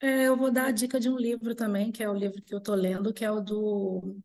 [0.00, 2.54] É, eu vou dar a dica de um livro também, que é o livro que
[2.54, 4.16] eu estou lendo, que é o do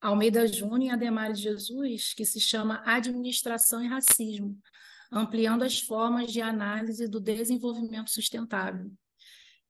[0.00, 4.58] Almeida Júnior e Ademar de Jesus, que se chama Administração e Racismo,
[5.12, 8.90] ampliando as formas de análise do desenvolvimento sustentável.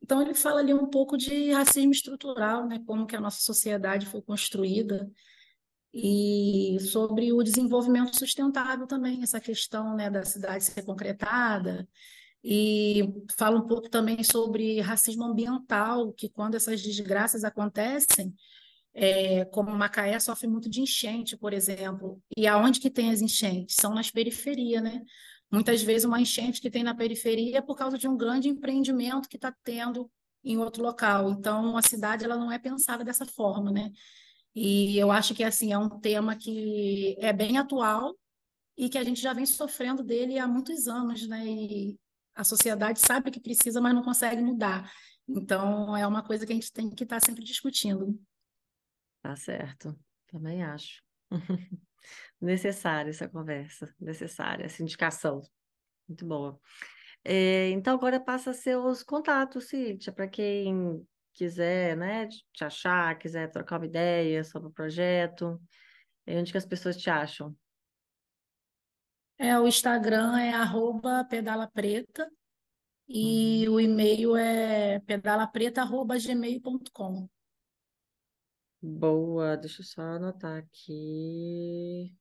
[0.02, 4.06] Então ele fala ali um pouco de racismo estrutural, né, como que a nossa sociedade
[4.06, 5.10] foi construída
[5.92, 11.88] e sobre o desenvolvimento sustentável também, essa questão, né, da cidade ser concretada,
[12.42, 13.02] e
[13.36, 18.34] fala um pouco também sobre racismo ambiental, que quando essas desgraças acontecem,
[18.94, 23.76] é, como Macaé sofre muito de enchente, por exemplo, e aonde que tem as enchentes?
[23.78, 25.02] São nas periferias, né?
[25.50, 29.28] Muitas vezes uma enchente que tem na periferia é por causa de um grande empreendimento
[29.28, 30.10] que está tendo
[30.44, 31.30] em outro local.
[31.30, 33.90] Então, a cidade ela não é pensada dessa forma, né?
[34.54, 38.16] E eu acho que assim é um tema que é bem atual
[38.76, 41.44] e que a gente já vem sofrendo dele há muitos anos, né?
[41.46, 41.98] E
[42.34, 44.90] a sociedade sabe que precisa, mas não consegue mudar.
[45.28, 48.18] Então, é uma coisa que a gente tem que estar sempre discutindo.
[49.22, 51.02] Tá certo, também acho.
[52.40, 55.42] Necessária essa conversa, necessária, essa indicação.
[56.08, 56.58] Muito boa.
[57.22, 63.78] É, então, agora passa os contatos, Cíntia, para quem quiser, né, te achar, quiser trocar
[63.78, 65.60] uma ideia sobre o projeto,
[66.26, 67.54] onde que as pessoas te acham?
[69.38, 72.30] É, o Instagram é arroba pedalapreta
[73.08, 73.74] e uhum.
[73.74, 77.28] o e-mail é pedalapreta.gmail.com.
[78.82, 82.16] Boa, deixa eu só anotar aqui.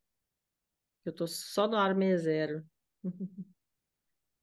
[1.06, 2.66] Eu tô só no ar 60.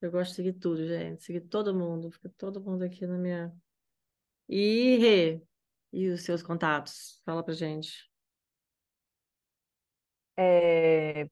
[0.01, 1.23] Eu gosto de seguir tudo, gente.
[1.23, 2.11] Seguir todo mundo.
[2.11, 3.55] Fica todo mundo aqui na minha.
[4.49, 5.43] E, Rê,
[5.93, 7.21] e os seus contatos?
[7.25, 8.11] Fala pra gente.
[10.39, 11.29] É,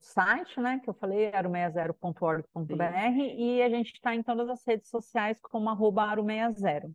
[0.00, 2.74] site, né, que eu falei, aro60.org.br,
[3.38, 6.94] e a gente está em todas as redes sociais como arroba aro60.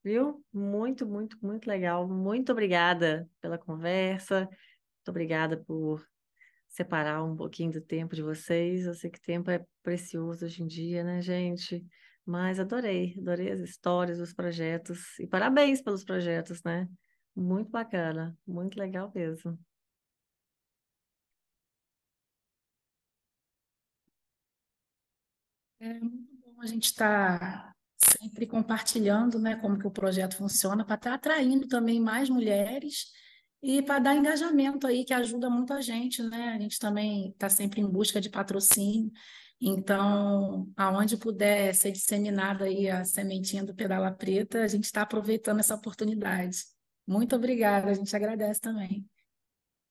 [0.06, 0.46] Viu?
[0.54, 2.08] Muito, muito, muito legal.
[2.08, 4.42] Muito obrigada pela conversa.
[4.42, 6.08] Muito obrigada por
[6.68, 8.86] separar um pouquinho do tempo de vocês.
[8.86, 11.84] Eu sei que tempo é precioso hoje em dia, né, gente?
[12.24, 15.18] Mas adorei, adorei as histórias, os projetos.
[15.20, 16.88] E parabéns pelos projetos, né?
[17.36, 19.58] Muito bacana, muito legal mesmo.
[25.80, 27.75] É muito bom a gente estar tá
[28.18, 33.12] sempre compartilhando, né, como que o projeto funciona, para estar tá atraindo também mais mulheres
[33.62, 36.50] e para dar engajamento aí, que ajuda muito a gente, né?
[36.50, 39.12] A gente também está sempre em busca de patrocínio.
[39.60, 45.60] Então, aonde puder ser disseminada aí a sementinha do Pedala Preta, a gente está aproveitando
[45.60, 46.60] essa oportunidade.
[47.08, 49.10] Muito obrigada, a gente agradece também.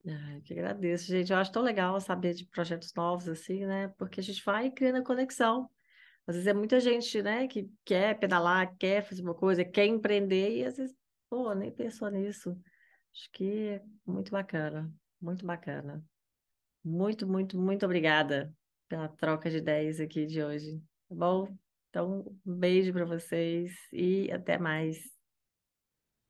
[0.06, 1.32] Ah, que agradeço, gente.
[1.32, 3.88] Eu acho tão legal saber de projetos novos assim, né?
[3.98, 5.68] Porque a gente vai criando a conexão.
[6.26, 10.58] Às vezes é muita gente, né, que quer pedalar, quer fazer uma coisa, quer empreender
[10.58, 10.96] e às vezes,
[11.28, 12.50] pô, nem pensou nisso.
[13.12, 16.04] Acho que é muito bacana, muito bacana.
[16.82, 18.52] Muito, muito, muito obrigada
[18.88, 21.56] pela troca de ideias aqui de hoje, tá bom?
[21.88, 25.13] Então, um beijo para vocês e até mais.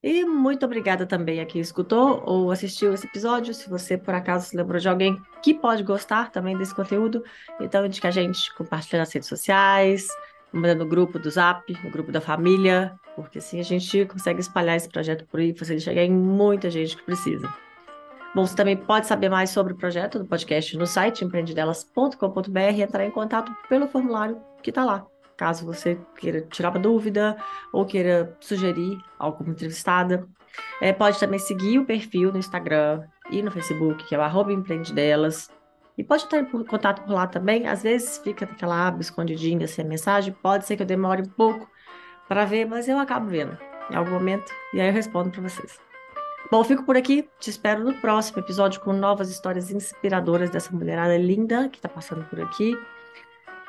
[0.07, 3.55] E muito obrigada também a quem escutou ou assistiu esse episódio.
[3.55, 7.25] Se você por acaso se lembrou de alguém que pode gostar também desse conteúdo,
[7.59, 10.07] então indica a gente, compartilha nas redes sociais,
[10.53, 14.77] manda no grupo do Zap, no grupo da família, porque assim a gente consegue espalhar
[14.77, 17.51] esse projeto por aí, ele chegar em muita gente que precisa.
[18.35, 22.83] Bom, você também pode saber mais sobre o projeto do podcast no site empreendedelas.com.br e
[22.83, 27.37] entrar em contato pelo formulário que está lá caso você queira tirar uma dúvida
[27.73, 30.27] ou queira sugerir alguma entrevistada.
[30.81, 34.53] É, pode também seguir o perfil no Instagram e no Facebook, que é o arroba
[34.53, 35.51] empreendedelas.
[35.97, 37.67] E pode estar em contato por lá também.
[37.67, 40.33] Às vezes fica naquela aba escondidinha sem a mensagem.
[40.43, 41.69] Pode ser que eu demore um pouco
[42.29, 43.57] para ver, mas eu acabo vendo
[43.91, 45.79] em algum momento e aí eu respondo para vocês.
[46.51, 47.29] Bom, fico por aqui.
[47.39, 52.25] Te espero no próximo episódio com novas histórias inspiradoras dessa mulherada linda que está passando
[52.27, 52.77] por aqui.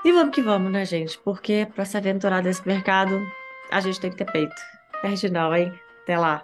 [0.06, 1.18] E vamos que vamos, né, gente?
[1.18, 3.20] Porque para se aventurar nesse mercado,
[3.72, 4.53] a gente tem que ter peito.
[5.01, 5.74] Perde não, hein?
[6.03, 6.43] Até lá.